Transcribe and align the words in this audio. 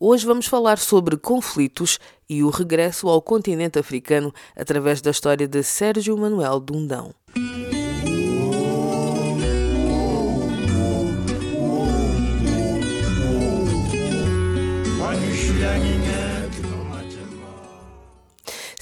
Hoje 0.00 0.24
vamos 0.24 0.46
falar 0.46 0.78
sobre 0.78 1.16
conflitos 1.16 1.98
e 2.30 2.44
o 2.44 2.50
regresso 2.50 3.08
ao 3.08 3.20
continente 3.20 3.80
africano 3.80 4.32
através 4.54 5.02
da 5.02 5.10
história 5.10 5.48
de 5.48 5.60
Sérgio 5.64 6.16
Manuel 6.16 6.60
Dundão. 6.60 7.12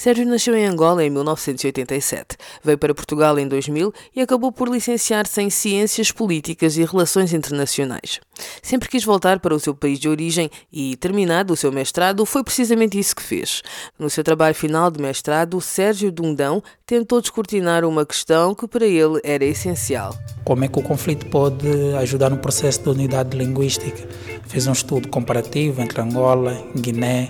Sérgio 0.06 0.24
nasceu 0.24 0.54
em 0.54 0.64
Angola 0.64 1.04
em 1.04 1.10
1987, 1.10 2.36
veio 2.62 2.78
para 2.78 2.94
Portugal 2.94 3.36
em 3.40 3.48
2000 3.48 3.92
e 4.14 4.20
acabou 4.20 4.52
por 4.52 4.68
licenciar-se 4.68 5.42
em 5.42 5.50
Ciências 5.50 6.12
Políticas 6.12 6.76
e 6.76 6.84
Relações 6.84 7.32
Internacionais. 7.32 8.20
Sempre 8.62 8.88
quis 8.88 9.02
voltar 9.02 9.40
para 9.40 9.52
o 9.52 9.58
seu 9.58 9.74
país 9.74 9.98
de 9.98 10.08
origem 10.08 10.48
e, 10.72 10.94
terminado 10.94 11.52
o 11.52 11.56
seu 11.56 11.72
mestrado, 11.72 12.24
foi 12.24 12.44
precisamente 12.44 12.96
isso 12.96 13.16
que 13.16 13.22
fez. 13.22 13.62
No 13.98 14.08
seu 14.08 14.22
trabalho 14.22 14.54
final 14.54 14.92
de 14.92 15.02
mestrado, 15.02 15.60
Sérgio 15.60 16.12
Dundão 16.12 16.62
tentou 16.86 17.20
descortinar 17.20 17.84
uma 17.84 18.06
questão 18.06 18.54
que 18.54 18.68
para 18.68 18.86
ele 18.86 19.20
era 19.24 19.44
essencial. 19.44 20.16
Como 20.44 20.64
é 20.64 20.68
que 20.68 20.78
o 20.78 20.82
conflito 20.82 21.26
pode 21.30 21.66
ajudar 21.98 22.30
no 22.30 22.38
processo 22.38 22.80
de 22.80 22.90
unidade 22.90 23.36
linguística? 23.36 24.06
Fez 24.46 24.68
um 24.68 24.72
estudo 24.72 25.08
comparativo 25.08 25.82
entre 25.82 26.00
Angola, 26.00 26.64
Guiné 26.76 27.28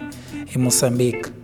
e 0.55 0.59
Moçambique 0.59 1.36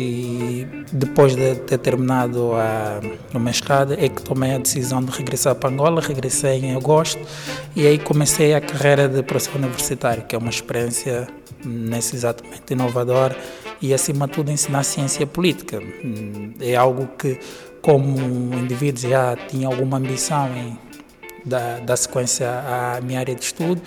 e 0.00 0.64
depois 0.92 1.34
de 1.34 1.56
ter 1.56 1.78
terminado 1.78 2.52
a, 2.52 3.00
o 3.34 3.38
mestrado 3.40 3.94
é 3.94 4.08
que 4.08 4.22
tomei 4.22 4.54
a 4.54 4.58
decisão 4.58 5.02
de 5.02 5.10
regressar 5.10 5.56
para 5.56 5.70
Angola, 5.70 6.00
regressei 6.00 6.60
em 6.60 6.76
agosto 6.76 7.20
e 7.74 7.84
aí 7.84 7.98
comecei 7.98 8.54
a 8.54 8.60
carreira 8.60 9.08
de 9.08 9.24
professor 9.24 9.56
universitário, 9.56 10.22
que 10.22 10.36
é 10.36 10.38
uma 10.38 10.50
experiência 10.50 11.26
nesse 11.64 12.14
exatamente 12.14 12.70
inovadora 12.70 13.36
e 13.82 13.92
acima 13.92 14.28
de 14.28 14.34
tudo 14.34 14.52
ensinar 14.52 14.84
ciência 14.84 15.26
política. 15.26 15.82
É 16.60 16.76
algo 16.76 17.08
que 17.18 17.40
como 17.82 18.54
indivíduo 18.54 19.10
já 19.10 19.34
tinha 19.48 19.66
alguma 19.66 19.96
ambição 19.96 20.48
em 20.56 20.78
da, 21.44 21.78
da 21.78 21.96
sequência 21.96 22.48
à 22.48 23.00
minha 23.00 23.20
área 23.20 23.34
de 23.34 23.42
estudo 23.42 23.80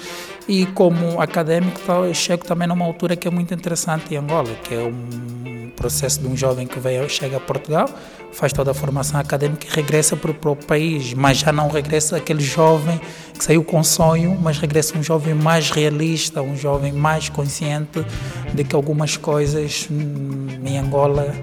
e 0.48 0.66
como 0.68 1.22
académico 1.22 1.80
chego 2.14 2.44
também 2.44 2.68
numa 2.68 2.84
altura 2.84 3.16
que 3.16 3.28
é 3.28 3.32
muito 3.32 3.54
interessante 3.54 4.14
em 4.14 4.18
Angola, 4.18 4.50
que 4.64 4.74
é 4.74 4.80
um 4.80 5.51
processo 5.82 6.22
de 6.22 6.28
um 6.28 6.38
jovem 6.38 6.68
que 6.68 6.80
veio, 6.80 7.10
chega 7.10 7.38
a 7.38 7.40
Portugal, 7.40 7.90
faz 8.32 8.54
toda 8.54 8.70
a 8.70 8.74
formação 8.74 9.20
acadêmica 9.20 9.66
e 9.66 9.76
regressa 9.76 10.16
para 10.16 10.30
o 10.30 10.34
próprio 10.34 10.68
país, 10.68 11.12
mas 11.16 11.40
já 11.40 11.52
não 11.52 11.68
regressa 11.70 12.18
aquele 12.18 12.44
jovem 12.44 13.02
que 13.34 13.44
saiu 13.44 13.64
com 13.64 13.84
sonho, 13.84 14.38
mas 14.40 14.60
regressa 14.60 14.96
um 14.96 15.02
jovem 15.02 15.34
mais 15.34 15.72
realista, 15.72 16.40
um 16.44 16.56
jovem 16.56 16.94
mais 16.94 17.30
consciente 17.30 18.06
de 18.54 18.64
que 18.64 18.76
algumas 18.76 19.18
coisas 19.18 19.88
hum, 19.90 20.46
em 20.64 20.78
Angola 20.78 21.34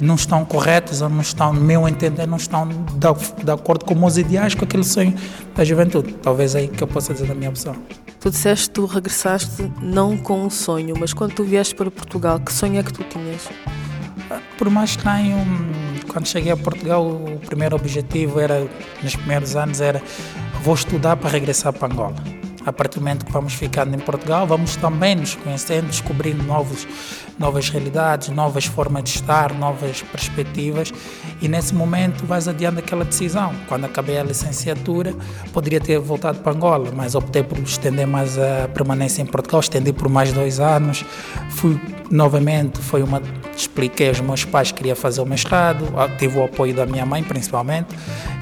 não 0.00 0.16
estão 0.16 0.44
corretas 0.44 1.00
ou 1.00 1.08
não 1.08 1.20
estão, 1.20 1.52
no 1.52 1.60
meu 1.60 1.86
entender, 1.86 2.26
não 2.26 2.38
estão 2.38 2.68
de, 2.68 3.44
de 3.44 3.50
acordo 3.52 3.84
com 3.84 4.04
os 4.04 4.18
ideais, 4.18 4.52
com 4.52 4.64
aquele 4.64 4.84
sonho 4.84 5.14
da 5.54 5.64
juventude. 5.64 6.12
Talvez 6.14 6.56
é 6.56 6.58
aí 6.58 6.68
que 6.68 6.82
eu 6.82 6.88
possa 6.88 7.14
dizer 7.14 7.28
da 7.28 7.36
minha 7.36 7.50
opção. 7.50 7.76
Tu 8.20 8.30
disseste 8.30 8.68
que 8.68 8.74
tu 8.74 8.86
regressaste 8.86 9.70
não 9.80 10.16
com 10.16 10.44
um 10.44 10.50
sonho, 10.50 10.94
mas 10.98 11.12
quando 11.12 11.34
tu 11.34 11.44
vieste 11.44 11.74
para 11.74 11.90
Portugal, 11.90 12.40
que 12.40 12.52
sonho 12.52 12.78
é 12.78 12.82
que 12.82 12.92
tu 12.92 13.04
tinhas? 13.04 13.48
Por 14.58 14.70
mais 14.70 14.96
que 14.96 15.04
tenho, 15.04 15.36
quando 16.08 16.26
cheguei 16.26 16.50
a 16.50 16.56
Portugal, 16.56 17.06
o 17.06 17.38
primeiro 17.46 17.76
objetivo 17.76 18.40
era, 18.40 18.66
nos 19.02 19.14
primeiros 19.14 19.54
anos, 19.54 19.80
era 19.80 20.02
vou 20.62 20.74
estudar 20.74 21.16
para 21.16 21.30
regressar 21.30 21.72
para 21.72 21.92
Angola. 21.92 22.45
A 22.66 22.72
partir 22.72 22.98
do 22.98 23.04
momento 23.04 23.24
que 23.24 23.30
vamos 23.30 23.54
ficando 23.54 23.94
em 23.94 23.98
Portugal, 24.00 24.44
vamos 24.44 24.74
também 24.74 25.14
nos 25.14 25.36
conhecendo, 25.36 25.86
descobrindo 25.86 26.42
novos, 26.42 26.84
novas 27.38 27.68
realidades, 27.68 28.28
novas 28.30 28.64
formas 28.64 29.04
de 29.04 29.10
estar, 29.10 29.54
novas 29.54 30.02
perspectivas. 30.02 30.92
E 31.40 31.46
nesse 31.46 31.72
momento 31.72 32.26
vais 32.26 32.48
adiando 32.48 32.80
aquela 32.80 33.04
decisão. 33.04 33.54
Quando 33.68 33.84
acabei 33.84 34.18
a 34.18 34.24
licenciatura, 34.24 35.14
poderia 35.52 35.80
ter 35.80 36.00
voltado 36.00 36.40
para 36.40 36.52
Angola, 36.52 36.90
mas 36.92 37.14
optei 37.14 37.44
por 37.44 37.56
estender 37.60 38.06
mais 38.06 38.36
a 38.36 38.66
permanência 38.74 39.22
em 39.22 39.26
Portugal, 39.26 39.60
estendi 39.60 39.92
por 39.92 40.08
mais 40.08 40.32
dois 40.32 40.58
anos. 40.58 41.04
Fui 41.50 41.80
novamente, 42.10 42.80
foi 42.80 43.02
uma 43.02 43.22
expliquei 43.56 44.08
aos 44.08 44.20
meus 44.20 44.44
pais 44.44 44.70
que 44.70 44.78
queria 44.78 44.94
fazer 44.94 45.20
o 45.20 45.26
mestrado, 45.26 45.86
tive 46.18 46.38
o 46.38 46.44
apoio 46.44 46.74
da 46.74 46.84
minha 46.84 47.06
mãe 47.06 47.22
principalmente, 47.22 47.88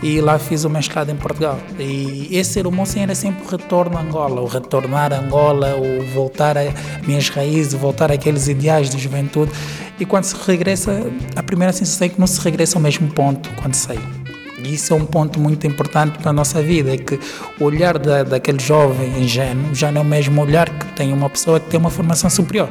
e 0.03 0.21
lá 0.21 0.39
fiz 0.39 0.65
o 0.65 0.71
mestrado 0.71 1.11
em 1.11 1.17
Portugal. 1.17 1.59
E 1.79 2.29
esse 2.33 2.59
era 2.59 2.69
o 2.69 2.75
era 2.97 3.15
sempre 3.15 3.45
o 3.45 3.49
retorno 3.49 3.97
a 3.97 4.03
Angola, 4.15 4.43
o 4.43 4.47
retornar 4.47 5.13
a 5.13 5.19
Angola, 5.19 5.75
o 5.75 6.05
voltar 6.13 6.57
a 6.57 6.63
minhas 7.05 7.29
raízes, 7.29 7.75
voltar 7.75 8.13
àqueles 8.13 8.47
ideais 8.47 8.89
de 8.89 8.97
juventude. 8.97 9.51
E 9.99 10.07
quando 10.07 10.23
se 10.23 10.37
regressa, 10.47 10.93
a 11.35 11.43
primeira 11.43 11.73
sensação 11.73 12.07
é 12.07 12.09
que 12.09 12.21
não 12.21 12.27
se 12.27 12.41
regressa 12.41 12.79
ao 12.79 12.83
mesmo 12.83 13.09
ponto 13.11 13.51
quando 13.61 13.75
sai. 13.75 13.99
E 14.63 14.75
isso 14.75 14.93
é 14.93 14.97
um 14.97 15.05
ponto 15.05 15.41
muito 15.41 15.67
importante 15.67 16.17
para 16.19 16.31
a 16.31 16.33
nossa 16.33 16.63
vida, 16.63 16.95
é 16.95 16.97
que 16.97 17.19
o 17.61 17.65
olhar 17.65 17.99
da, 17.99 18.23
daquele 18.23 18.61
jovem 18.61 19.21
ingênuo 19.21 19.75
já 19.75 19.91
não 19.91 20.03
é 20.03 20.05
o 20.05 20.07
mesmo 20.07 20.41
olhar 20.41 20.71
que 20.71 20.87
tem 20.95 21.13
uma 21.13 21.29
pessoa 21.29 21.59
que 21.59 21.69
tem 21.69 21.81
uma 21.81 21.91
formação 21.91 22.31
superior. 22.31 22.69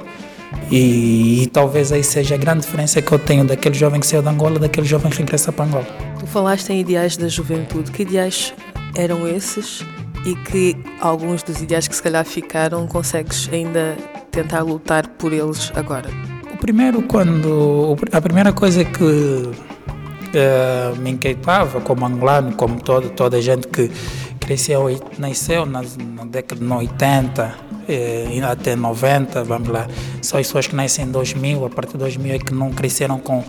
E, 0.72 1.44
e, 1.44 1.48
talvez 1.48 1.92
aí 1.92 2.04
seja 2.04 2.36
a 2.36 2.38
grande 2.38 2.62
diferença 2.62 3.02
que 3.02 3.12
eu 3.12 3.20
tenho 3.20 3.44
daquele 3.44 3.76
jovem 3.76 4.00
que 4.00 4.08
saiu 4.08 4.22
de 4.22 4.30
Angola 4.30 4.60
daquele 4.60 4.88
jovem 4.88 5.12
que 5.12 5.18
regressa 5.18 5.52
para 5.52 5.66
Angola. 5.66 5.88
Tu 6.20 6.26
falaste 6.26 6.70
em 6.70 6.80
ideais 6.80 7.18
da 7.18 7.28
juventude. 7.28 7.92
Que 7.92 8.04
ideais 8.04 8.54
eram 8.96 9.28
esses 9.28 9.84
e 10.26 10.36
que 10.36 10.76
alguns 11.00 11.44
dos 11.44 11.62
ideais 11.62 11.88
que 11.88 11.96
se 11.96 12.02
calhar 12.02 12.26
ficaram 12.26 12.88
consegues 12.88 13.50
ainda 13.52 13.96
tentar 14.32 14.62
lutar 14.62 15.08
por 15.08 15.34
eles 15.34 15.72
agora? 15.76 16.10
O 16.54 16.58
primeiro, 16.58 17.02
quando 17.04 17.98
a 18.12 18.22
primeira 18.22 18.54
coisa 18.54 18.86
que 18.86 19.04
uh, 19.04 20.96
me 21.00 21.12
inquietava 21.12 21.82
como 21.82 22.06
angolano, 22.06 22.56
como 22.56 22.80
toda, 22.80 23.10
toda 23.10 23.38
a 23.38 23.42
gente 23.42 23.68
que 23.68 23.92
cresceu 24.40 24.90
e 24.90 25.00
nasceu 25.18 25.66
na, 25.66 25.82
na 25.82 26.26
década 26.26 26.64
de 26.64 26.72
80, 26.72 27.56
eh, 27.88 28.42
até 28.44 28.76
90, 28.76 29.44
vamos 29.44 29.70
lá. 29.70 29.88
Só 30.22 30.38
as 30.38 30.48
pessoas 30.48 30.68
que 30.68 30.76
nascem 30.76 31.06
em 31.06 31.12
2000, 31.12 31.66
a 31.66 31.70
partir 31.70 31.94
de 31.94 32.00
2000 32.00 32.36
é 32.36 32.40
que 32.40 32.54
não 32.54 32.72
cresceram 32.72 33.20
com, 33.20 33.44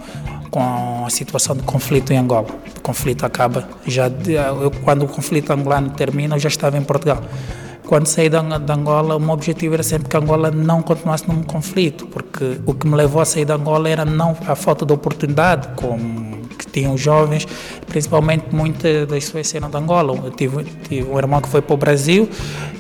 com 0.55 1.05
a 1.05 1.11
situação 1.11 1.57
de 1.57 1.65
conflito 1.65 2.13
em 2.13 2.17
Angola. 2.17 2.47
O 2.79 2.81
conflito 2.81 3.27
acaba, 3.27 3.69
já 3.89 4.07
eu, 4.07 4.71
quando 4.85 5.05
o 5.05 5.09
conflito 5.09 5.53
angolano 5.53 5.91
termina, 5.91 6.37
eu 6.37 6.39
já 6.39 6.49
estava 6.49 6.79
em 6.79 6.85
Portugal. 6.85 7.21
Quando 7.85 8.07
saí 8.07 8.29
de 8.29 8.37
Angola, 8.37 9.17
o 9.17 9.21
meu 9.21 9.33
objetivo 9.33 9.75
era 9.75 9.83
sempre 9.83 10.09
que 10.09 10.17
Angola 10.17 10.53
não 10.53 10.81
continuasse 10.81 11.27
num 11.27 11.43
conflito, 11.43 12.07
porque 12.07 12.61
o 12.65 12.73
que 12.73 12.87
me 12.87 12.95
levou 12.95 13.21
a 13.21 13.25
sair 13.25 13.45
de 13.45 13.51
Angola 13.51 13.89
era 13.89 14.05
não 14.05 14.37
a 14.47 14.55
falta 14.55 14.87
de 14.87 14.93
oportunidade, 14.93 15.71
como 15.75 16.34
que 16.55 16.67
tinham 16.67 16.97
jovens, 16.97 17.47
principalmente 17.87 18.47
muitas 18.53 19.07
das 19.07 19.25
pessoas 19.25 19.49
saíram 19.49 19.71
de 19.71 19.77
Angola. 19.77 20.19
Eu 20.25 20.31
tive, 20.31 20.65
tive 20.89 21.09
um 21.09 21.19
irmão 21.19 21.41
que 21.41 21.49
foi 21.49 21.63
para 21.63 21.75
o 21.75 21.77
Brasil, 21.77 22.29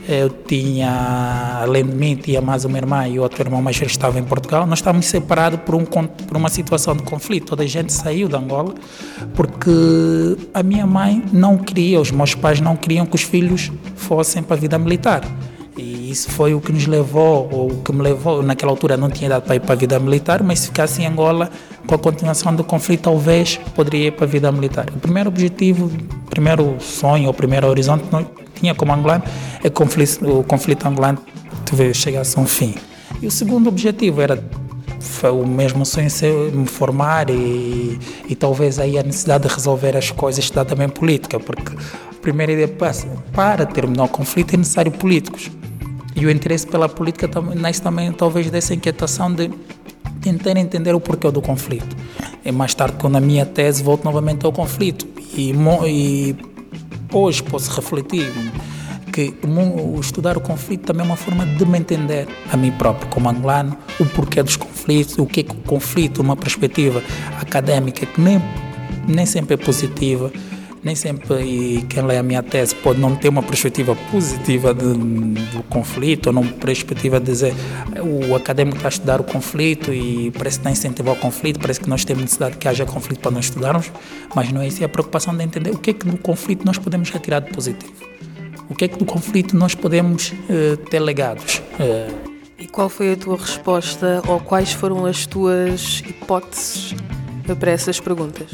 eu 0.06 0.28
tinha, 0.28 1.60
além 1.62 1.86
de 1.86 1.94
mim, 1.94 2.14
tinha 2.14 2.40
mais 2.40 2.64
uma 2.66 2.76
irmã 2.76 3.08
e 3.08 3.18
outro 3.18 3.42
irmão 3.42 3.62
mais 3.62 3.78
velho 3.78 3.90
estava 3.90 4.18
em 4.18 4.22
Portugal. 4.22 4.66
Nós 4.66 4.80
estávamos 4.80 5.06
separados 5.06 5.60
por, 5.60 5.74
um, 5.74 5.84
por 5.84 6.36
uma 6.36 6.50
situação 6.50 6.94
de 6.94 7.02
conflito. 7.02 7.46
Toda 7.46 7.62
a 7.62 7.66
gente 7.66 7.92
saiu 7.92 8.28
de 8.28 8.36
Angola 8.36 8.74
porque 9.34 9.70
a 10.52 10.62
minha 10.62 10.86
mãe 10.86 11.22
não 11.32 11.56
queria, 11.56 12.00
os 12.00 12.10
meus 12.10 12.34
pais 12.34 12.60
não 12.60 12.76
queriam 12.76 13.06
que 13.06 13.14
os 13.14 13.22
filhos 13.22 13.72
fossem 13.96 14.42
para 14.42 14.56
a 14.56 14.58
vida 14.58 14.78
militar. 14.78 15.22
E 15.76 16.10
isso 16.10 16.30
foi 16.30 16.54
o 16.54 16.60
que 16.60 16.70
nos 16.70 16.86
levou, 16.86 17.48
ou 17.50 17.72
o 17.72 17.82
que 17.82 17.92
me 17.92 18.02
levou, 18.02 18.42
naquela 18.42 18.70
altura 18.70 18.96
não 18.96 19.10
tinha 19.10 19.28
dado 19.28 19.42
para 19.42 19.56
ir 19.56 19.60
para 19.60 19.72
a 19.72 19.76
vida 19.76 19.98
militar, 19.98 20.42
mas 20.42 20.60
se 20.60 20.66
ficasse 20.66 21.02
em 21.02 21.06
Angola 21.06 21.50
com 21.86 21.94
a 21.94 21.98
continuação 21.98 22.54
do 22.54 22.64
conflito, 22.64 23.02
talvez 23.02 23.58
poderia 23.74 24.08
ir 24.08 24.12
para 24.12 24.24
a 24.24 24.28
vida 24.28 24.50
militar. 24.50 24.86
O 24.94 24.98
primeiro 24.98 25.28
objetivo, 25.28 25.86
o 25.86 26.30
primeiro 26.30 26.76
sonho, 26.80 27.28
o 27.30 27.34
primeiro 27.34 27.66
horizonte 27.66 28.04
que 28.04 28.60
tinha 28.60 28.74
como 28.74 28.92
angolano 28.92 29.24
é 29.62 29.70
conflito, 29.70 30.40
o 30.40 30.44
conflito 30.44 30.86
angolano 30.86 31.18
chegasse 31.92 32.38
a 32.38 32.40
um 32.40 32.46
fim. 32.46 32.74
E 33.20 33.26
o 33.26 33.30
segundo 33.30 33.68
objetivo 33.68 34.20
era 34.20 34.42
foi 35.00 35.30
o 35.30 35.46
mesmo 35.46 35.84
sonho 35.84 36.10
ser 36.10 36.32
me 36.52 36.66
formar 36.66 37.28
e, 37.28 37.98
e 38.28 38.34
talvez 38.34 38.78
aí 38.78 38.98
a 38.98 39.02
necessidade 39.02 39.46
de 39.46 39.54
resolver 39.54 39.96
as 39.96 40.10
coisas 40.10 40.42
estudar 40.42 40.64
também 40.64 40.88
política, 40.88 41.38
porque 41.38 41.72
a 42.10 42.14
primeira 42.22 42.52
ideia 42.52 42.68
passa, 42.68 43.06
para 43.32 43.66
terminar 43.66 44.04
o 44.04 44.08
conflito 44.08 44.54
é 44.54 44.56
necessário 44.56 44.90
políticos. 44.90 45.50
E 46.16 46.24
o 46.24 46.30
interesse 46.30 46.66
pela 46.66 46.88
política 46.88 47.28
nasce 47.54 47.82
também 47.82 48.12
talvez 48.12 48.50
dessa 48.50 48.72
inquietação 48.72 49.32
de 49.32 49.50
tentar 50.24 50.56
entender 50.56 50.94
o 50.94 51.00
porquê 51.00 51.30
do 51.30 51.42
conflito. 51.42 51.94
E 52.42 52.50
mais 52.50 52.74
tarde, 52.74 52.96
quando 52.98 53.16
a 53.16 53.20
minha 53.20 53.44
tese 53.44 53.82
volto 53.82 54.04
novamente 54.04 54.46
ao 54.46 54.52
conflito 54.52 55.06
e, 55.36 55.52
e 55.86 56.36
hoje 57.12 57.42
posso 57.42 57.70
refletir 57.70 58.32
que 59.12 59.34
estudar 60.00 60.36
o 60.36 60.40
conflito 60.40 60.86
também 60.86 61.02
é 61.02 61.06
uma 61.06 61.16
forma 61.16 61.46
de 61.46 61.64
me 61.66 61.78
entender 61.78 62.26
a 62.50 62.56
mim 62.56 62.72
próprio 62.72 63.06
como 63.10 63.28
angolano, 63.28 63.76
o 64.00 64.06
porquê 64.06 64.42
dos 64.42 64.56
conflitos, 64.56 65.18
o 65.18 65.26
que 65.26 65.40
é 65.40 65.52
o 65.52 65.54
conflito, 65.68 66.20
uma 66.20 66.36
perspectiva 66.36 67.02
académica 67.38 68.06
que 68.06 68.20
nem, 68.20 68.42
nem 69.06 69.26
sempre 69.26 69.54
é 69.54 69.56
positiva, 69.56 70.32
nem 70.84 70.94
sempre, 70.94 71.84
quem 71.88 72.02
lê 72.02 72.18
a 72.18 72.22
minha 72.22 72.42
tese 72.42 72.74
pode 72.74 73.00
não 73.00 73.16
ter 73.16 73.30
uma 73.30 73.42
perspectiva 73.42 73.96
positiva 74.12 74.74
de, 74.74 74.92
do 74.92 75.62
conflito, 75.70 76.26
ou 76.26 76.32
não 76.32 76.46
perspectiva 76.46 77.18
de 77.18 77.26
dizer 77.26 77.54
o 78.02 78.34
académico 78.34 78.76
está 78.76 78.88
a 78.88 78.90
estudar 78.90 79.20
o 79.20 79.24
conflito 79.24 79.92
e 79.92 80.30
parece 80.32 80.58
que 80.58 80.60
está 80.60 80.68
a 80.68 80.72
incentivar 80.72 81.14
o 81.14 81.16
conflito, 81.16 81.58
parece 81.58 81.80
que 81.80 81.88
nós 81.88 82.04
temos 82.04 82.22
necessidade 82.24 82.58
que 82.58 82.68
haja 82.68 82.84
conflito 82.84 83.20
para 83.20 83.30
nós 83.30 83.46
estudarmos, 83.46 83.90
mas 84.34 84.52
não 84.52 84.60
é 84.60 84.68
isso, 84.68 84.82
é 84.82 84.86
a 84.86 84.88
preocupação 84.88 85.34
de 85.34 85.42
entender 85.42 85.70
o 85.70 85.78
que 85.78 85.90
é 85.90 85.92
que 85.94 86.06
no 86.06 86.18
conflito 86.18 86.66
nós 86.66 86.76
podemos 86.76 87.08
retirar 87.08 87.40
de 87.40 87.50
positivo. 87.50 87.94
O 88.68 88.74
que 88.74 88.84
é 88.84 88.88
que 88.88 88.98
do 88.98 89.06
conflito 89.06 89.56
nós 89.56 89.74
podemos 89.74 90.32
uh, 90.32 90.76
ter 90.90 91.00
legados. 91.00 91.62
Uh, 91.78 92.34
e 92.58 92.66
qual 92.66 92.88
foi 92.88 93.12
a 93.12 93.16
tua 93.16 93.36
resposta 93.36 94.22
ou 94.26 94.38
quais 94.40 94.72
foram 94.72 95.06
as 95.06 95.26
tuas 95.26 96.02
hipóteses 96.06 96.94
para 97.58 97.70
essas 97.70 98.00
perguntas? 98.00 98.50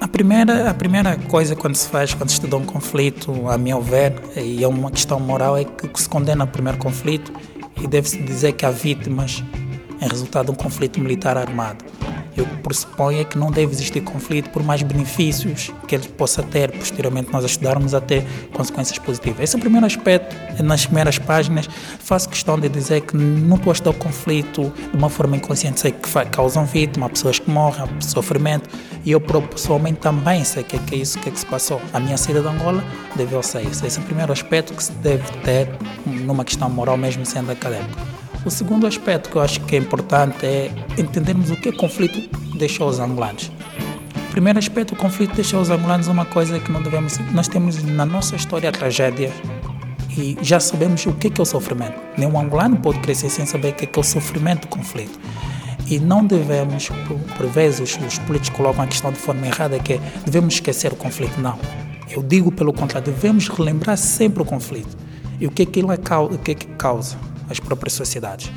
A 0.00 0.06
primeira, 0.06 0.70
a 0.70 0.74
primeira 0.74 1.16
coisa 1.16 1.56
quando 1.56 1.74
se 1.74 1.88
faz, 1.88 2.12
quando 2.12 2.28
se 2.28 2.34
estuda 2.34 2.56
um 2.56 2.64
conflito, 2.64 3.48
a 3.48 3.56
meu 3.56 3.80
ver, 3.80 4.12
e 4.36 4.62
é 4.62 4.68
uma 4.68 4.90
questão 4.90 5.18
moral, 5.18 5.56
é 5.56 5.64
que 5.64 6.00
se 6.00 6.08
condena 6.08 6.44
o 6.44 6.46
primeiro 6.46 6.78
conflito 6.78 7.32
e 7.82 7.86
deve-se 7.86 8.22
dizer 8.22 8.52
que 8.52 8.66
há 8.66 8.70
vítimas 8.70 9.42
em 10.00 10.08
resultado 10.08 10.46
de 10.46 10.52
um 10.52 10.54
conflito 10.54 11.00
militar 11.00 11.38
armado 11.38 11.84
eu 12.36 12.46
pressuponho 12.62 13.20
é 13.20 13.24
que 13.24 13.38
não 13.38 13.50
deve 13.50 13.72
existir 13.72 14.00
conflito 14.00 14.50
por 14.50 14.62
mais 14.62 14.82
benefícios 14.82 15.70
que 15.86 15.94
ele 15.94 16.08
possa 16.08 16.42
ter 16.42 16.70
posteriormente 16.72 17.32
nós 17.32 17.44
estudarmos 17.44 17.94
a 17.94 18.00
ter 18.00 18.24
consequências 18.52 18.98
positivas. 18.98 19.40
Esse 19.40 19.56
é 19.56 19.58
o 19.58 19.60
primeiro 19.60 19.86
aspecto. 19.86 20.36
Nas 20.62 20.86
primeiras 20.86 21.18
páginas 21.18 21.68
faço 21.98 22.28
questão 22.28 22.58
de 22.58 22.68
dizer 22.68 23.02
que 23.02 23.16
não 23.16 23.56
estou 23.56 23.72
a 23.72 23.90
o 23.90 23.94
conflito 23.94 24.72
de 24.90 24.96
uma 24.96 25.08
forma 25.08 25.36
inconsciente. 25.36 25.80
Sei 25.80 25.92
que 25.92 26.08
causam 26.30 26.64
vítima, 26.64 27.06
há 27.06 27.08
pessoas 27.08 27.38
que 27.38 27.50
morrem, 27.50 27.84
há 27.84 28.00
sofrimento 28.00 28.68
e 29.04 29.12
eu 29.12 29.20
pessoalmente 29.20 30.00
também 30.00 30.44
sei 30.44 30.62
que 30.62 30.76
é, 30.76 30.78
que 30.78 30.94
é 30.94 30.98
isso 30.98 31.18
que, 31.18 31.28
é 31.28 31.32
que 31.32 31.38
se 31.38 31.46
passou. 31.46 31.80
A 31.92 32.00
minha 32.00 32.16
saída 32.16 32.40
de 32.40 32.48
Angola 32.48 32.84
deveu 33.14 33.42
ser 33.42 33.62
isso. 33.62 33.86
Esse 33.86 33.98
é 33.98 34.02
o 34.02 34.04
primeiro 34.04 34.32
aspecto 34.32 34.74
que 34.74 34.82
se 34.82 34.92
deve 34.92 35.24
ter 35.44 35.68
numa 36.04 36.44
questão 36.44 36.68
moral 36.68 36.96
mesmo 36.96 37.24
sendo 37.24 37.52
académico. 37.52 38.15
O 38.46 38.50
segundo 38.50 38.86
aspecto 38.86 39.28
que 39.28 39.34
eu 39.34 39.42
acho 39.42 39.60
que 39.62 39.74
é 39.74 39.78
importante 39.80 40.46
é 40.46 40.70
entendermos 40.96 41.50
o 41.50 41.56
que 41.56 41.68
o 41.68 41.76
conflito 41.76 42.30
deixou 42.56 42.88
os 42.88 43.00
angolanos. 43.00 43.50
Primeiro 44.30 44.56
aspecto, 44.56 44.94
o 44.94 44.96
conflito 44.96 45.34
deixou 45.34 45.60
os 45.60 45.68
angolanos 45.68 46.06
uma 46.06 46.24
coisa 46.24 46.60
que 46.60 46.70
não 46.70 46.80
devemos. 46.80 47.18
Nós 47.32 47.48
temos 47.48 47.82
na 47.82 48.06
nossa 48.06 48.36
história 48.36 48.68
a 48.68 48.72
tragédia 48.72 49.32
e 50.16 50.38
já 50.42 50.60
sabemos 50.60 51.04
o 51.06 51.12
que 51.14 51.26
é, 51.26 51.30
é 51.36 51.42
o 51.42 51.44
sofrimento. 51.44 52.00
Nenhum 52.16 52.38
angolano 52.38 52.76
pode 52.76 53.00
crescer 53.00 53.30
sem 53.30 53.44
saber 53.44 53.72
o 53.72 53.74
que 53.74 53.84
é, 53.84 53.90
é 53.92 53.98
o 53.98 54.04
sofrimento 54.04 54.60
do 54.60 54.68
conflito. 54.68 55.18
E 55.88 55.98
não 55.98 56.24
devemos, 56.24 56.88
por, 56.88 57.18
por 57.18 57.46
vezes, 57.48 57.98
os 57.98 58.18
políticos 58.18 58.56
colocam 58.56 58.84
a 58.84 58.86
questão 58.86 59.10
de 59.10 59.18
forma 59.18 59.44
errada, 59.44 59.76
que 59.80 59.94
é 59.94 60.00
devemos 60.24 60.54
esquecer 60.54 60.92
o 60.92 60.96
conflito. 60.96 61.40
Não. 61.40 61.58
Eu 62.08 62.22
digo 62.22 62.52
pelo 62.52 62.72
contrário, 62.72 63.12
devemos 63.12 63.48
relembrar 63.48 63.96
sempre 63.96 64.40
o 64.40 64.46
conflito. 64.46 64.96
E 65.40 65.48
o 65.48 65.50
que 65.50 65.62
é 65.62 65.66
que, 65.66 65.80
ele, 65.80 65.88
o 65.90 66.38
que, 66.38 66.52
é 66.52 66.54
que 66.54 66.66
causa? 66.76 67.16
As 67.48 67.60
próprias 67.60 67.92
sociedades. 67.92 68.50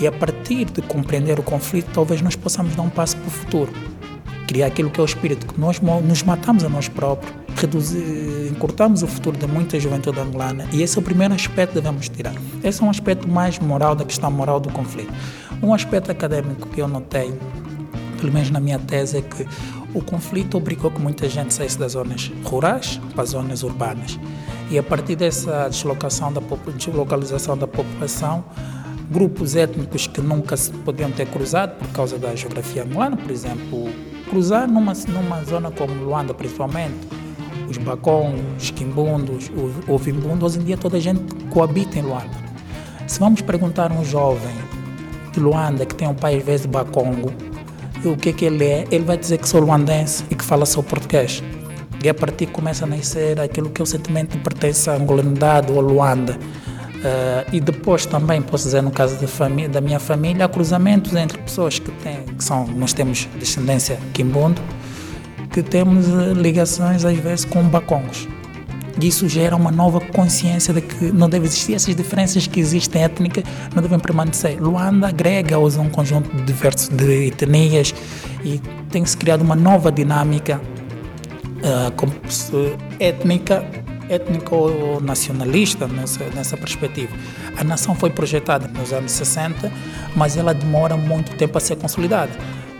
E 0.00 0.06
a 0.06 0.12
partir 0.12 0.66
de 0.66 0.82
compreender 0.82 1.38
o 1.38 1.42
conflito, 1.42 1.90
talvez 1.92 2.20
nós 2.20 2.36
possamos 2.36 2.74
dar 2.74 2.82
um 2.82 2.90
passo 2.90 3.16
para 3.16 3.28
o 3.28 3.30
futuro. 3.30 3.72
Criar 4.46 4.66
aquilo 4.66 4.90
que 4.90 5.00
é 5.00 5.02
o 5.02 5.06
espírito, 5.06 5.46
que 5.46 5.60
nós 5.60 5.80
nos 5.80 6.22
matamos 6.22 6.62
a 6.62 6.68
nós 6.68 6.88
próprios, 6.88 7.34
reduzir, 7.56 8.48
encurtamos 8.50 9.02
o 9.02 9.06
futuro 9.06 9.36
de 9.36 9.46
muita 9.46 9.80
juventude 9.80 10.20
angolana 10.20 10.68
e 10.72 10.82
esse 10.82 10.96
é 10.96 11.00
o 11.00 11.02
primeiro 11.02 11.34
aspecto 11.34 11.72
que 11.72 11.80
devemos 11.80 12.08
tirar. 12.08 12.34
Esse 12.62 12.82
é 12.82 12.84
um 12.84 12.90
aspecto 12.90 13.28
mais 13.28 13.58
moral 13.58 13.94
da 13.94 14.04
questão 14.04 14.30
moral 14.30 14.60
do 14.60 14.70
conflito. 14.70 15.12
Um 15.62 15.72
aspecto 15.72 16.12
acadêmico 16.12 16.68
que 16.68 16.80
eu 16.80 16.86
notei, 16.86 17.32
pelo 18.20 18.32
menos 18.32 18.50
na 18.50 18.60
minha 18.60 18.78
tese, 18.78 19.18
é 19.18 19.22
que 19.22 19.46
o 19.96 20.02
conflito 20.02 20.58
obrigou 20.58 20.90
que 20.90 21.00
muita 21.00 21.26
gente 21.26 21.54
saísse 21.54 21.78
das 21.78 21.92
zonas 21.92 22.30
rurais 22.44 23.00
para 23.14 23.22
as 23.22 23.30
zonas 23.30 23.62
urbanas. 23.62 24.18
E 24.70 24.78
a 24.78 24.82
partir 24.82 25.16
dessa 25.16 25.68
deslocação 25.70 26.30
da 26.30 26.42
deslocalização 26.76 27.56
da 27.56 27.66
população, 27.66 28.44
grupos 29.10 29.56
étnicos 29.56 30.06
que 30.06 30.20
nunca 30.20 30.54
se 30.54 30.70
podiam 30.70 31.10
ter 31.10 31.26
cruzado 31.28 31.78
por 31.78 31.88
causa 31.92 32.18
da 32.18 32.34
geografia 32.34 32.82
angolana, 32.82 33.16
por 33.16 33.30
exemplo, 33.30 33.88
cruzar 34.28 34.68
numa, 34.68 34.92
numa 35.08 35.42
zona 35.44 35.70
como 35.70 35.94
Luanda, 35.94 36.34
principalmente, 36.34 37.08
os 37.66 37.78
bacons, 37.78 38.38
os 38.58 38.70
quimbundos, 38.70 39.50
o 39.88 39.96
vimbundo, 39.96 40.44
hoje 40.44 40.58
em 40.58 40.64
dia 40.64 40.76
toda 40.76 40.98
a 40.98 41.00
gente 41.00 41.22
coabita 41.48 41.98
em 41.98 42.02
Luanda. 42.02 42.36
Se 43.06 43.18
vamos 43.18 43.40
perguntar 43.40 43.90
a 43.90 43.94
um 43.94 44.04
jovem 44.04 44.54
de 45.32 45.40
Luanda 45.40 45.86
que 45.86 45.94
tem 45.94 46.06
um 46.06 46.14
pai 46.14 46.36
às 46.36 46.44
vezes 46.44 46.66
bacongo, 46.66 47.32
o 48.04 48.16
que 48.16 48.30
é 48.30 48.32
que 48.32 48.44
ele 48.44 48.64
é, 48.64 48.84
ele 48.90 49.04
vai 49.04 49.16
dizer 49.16 49.38
que 49.38 49.48
sou 49.48 49.60
luandense 49.60 50.24
e 50.30 50.34
que 50.34 50.44
fala 50.44 50.66
só 50.66 50.82
português. 50.82 51.42
E 52.02 52.08
a 52.08 52.14
partir 52.14 52.46
começa 52.46 52.84
a 52.84 52.88
nascer 52.88 53.40
aquilo 53.40 53.70
que 53.70 53.80
é 53.80 53.84
o 53.84 53.86
sentimento 53.86 54.36
de 54.36 54.38
pertença 54.38 54.92
à 54.92 54.96
angolanidade 54.96 55.72
ou 55.72 55.80
Luanda. 55.80 56.38
Uh, 56.96 57.44
e 57.52 57.60
depois 57.60 58.06
também 58.06 58.40
posso 58.40 58.64
dizer 58.64 58.82
no 58.82 58.90
caso 58.90 59.20
da, 59.20 59.28
família, 59.28 59.68
da 59.68 59.80
minha 59.82 60.00
família 60.00 60.46
há 60.46 60.48
cruzamentos 60.48 61.14
entre 61.14 61.38
pessoas 61.38 61.78
que 61.78 61.90
têm 61.90 62.22
que 62.22 62.42
são 62.42 62.66
nós 62.66 62.94
temos 62.94 63.28
descendência 63.38 63.98
quimbundo 64.14 64.62
que 65.52 65.62
temos 65.62 66.08
uh, 66.08 66.32
ligações 66.32 67.04
às 67.04 67.16
vezes 67.18 67.44
com 67.44 67.62
bacongos 67.64 68.26
e 69.00 69.08
isso 69.08 69.28
gera 69.28 69.54
uma 69.54 69.70
nova 69.70 70.00
consciência 70.00 70.72
de 70.72 70.80
que 70.80 71.12
não 71.12 71.28
deve 71.28 71.46
existir 71.46 71.74
essas 71.74 71.94
diferenças 71.94 72.46
que 72.46 72.60
existem 72.60 73.02
étnicas 73.02 73.44
não 73.74 73.82
devem 73.82 73.98
permanecer 73.98 74.60
Luanda 74.60 75.08
agrega 75.08 75.58
hoje 75.58 75.78
um 75.78 75.90
conjunto 75.90 76.30
diverso 76.44 76.92
de 76.92 77.28
etnias 77.28 77.94
e 78.44 78.60
tem-se 78.90 79.16
criado 79.16 79.42
uma 79.42 79.54
nova 79.54 79.92
dinâmica 79.92 80.60
uh, 81.62 82.90
étnica 82.98 83.64
étnico 84.08 84.54
ou 84.54 85.00
nacionalista 85.00 85.86
nessa, 85.86 86.24
nessa 86.26 86.56
perspectiva. 86.56 87.12
A 87.56 87.64
nação 87.64 87.94
foi 87.94 88.10
projetada 88.10 88.68
nos 88.68 88.92
anos 88.92 89.12
60, 89.12 89.72
mas 90.14 90.36
ela 90.36 90.54
demora 90.54 90.96
muito 90.96 91.36
tempo 91.36 91.58
a 91.58 91.60
ser 91.60 91.76
consolidada. 91.76 92.30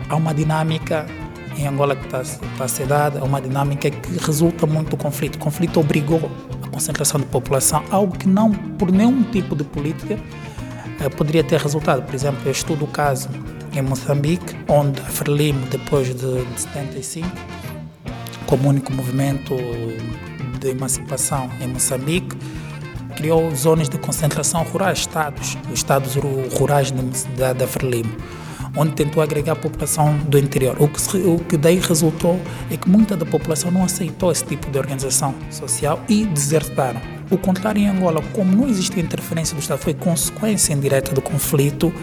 Há 0.09 0.15
uma 0.15 0.33
dinâmica 0.33 1.05
em 1.57 1.67
Angola 1.67 1.95
que 1.95 2.05
está, 2.05 2.21
a 2.63 2.67
ser 2.67 2.87
dada, 2.87 3.23
uma 3.23 3.41
dinâmica 3.41 3.89
que 3.89 4.17
resulta 4.23 4.65
muito 4.65 4.91
do 4.91 4.97
conflito. 4.97 5.35
O 5.35 5.39
conflito 5.39 5.79
obrigou 5.79 6.29
a 6.63 6.69
concentração 6.69 7.19
de 7.19 7.25
população, 7.25 7.83
algo 7.89 8.17
que 8.17 8.27
não, 8.27 8.51
por 8.51 8.91
nenhum 8.91 9.23
tipo 9.23 9.55
de 9.55 9.63
política, 9.63 10.15
uh, 10.15 11.09
poderia 11.15 11.43
ter 11.43 11.59
resultado. 11.59 12.03
Por 12.03 12.13
exemplo, 12.13 12.39
eu 12.45 12.51
estudo 12.51 12.85
o 12.85 12.87
caso 12.87 13.29
em 13.73 13.81
Moçambique, 13.81 14.55
onde 14.67 14.99
a 15.01 15.05
Frelimo, 15.05 15.65
depois 15.67 16.07
de, 16.07 16.45
de 16.45 16.61
75, 16.61 17.27
como 18.45 18.69
único 18.69 18.93
movimento 18.93 19.55
de 20.59 20.69
emancipação 20.69 21.49
em 21.59 21.67
Moçambique, 21.67 22.35
criou 23.15 23.53
zonas 23.55 23.89
de 23.89 23.97
concentração 23.97 24.63
rurais, 24.63 24.99
estados, 24.99 25.57
os 25.71 25.79
estados 25.79 26.15
rurais 26.57 26.91
da, 27.35 27.53
da 27.53 27.67
Frelimo, 27.67 28.15
onde 28.77 28.93
tentou 28.93 29.21
agregar 29.21 29.53
a 29.53 29.55
população 29.55 30.17
do 30.19 30.37
interior. 30.37 30.75
O 30.79 30.87
que, 30.87 31.17
o 31.17 31.39
que 31.39 31.57
daí 31.57 31.79
resultou 31.79 32.39
é 32.69 32.77
que 32.77 32.87
muita 32.87 33.17
da 33.17 33.25
população 33.25 33.71
não 33.71 33.83
aceitou 33.83 34.31
esse 34.31 34.45
tipo 34.45 34.69
de 34.69 34.77
organização 34.77 35.33
social 35.49 35.99
e 36.07 36.25
desertaram. 36.25 37.01
O 37.29 37.37
contrário 37.37 37.81
em 37.81 37.89
Angola, 37.89 38.21
como 38.33 38.55
não 38.55 38.67
existia 38.67 39.03
interferência 39.03 39.55
do 39.55 39.59
Estado, 39.59 39.79
foi 39.79 39.93
consequência 39.93 40.73
indireta 40.73 41.13
do 41.13 41.21
conflito, 41.21 41.93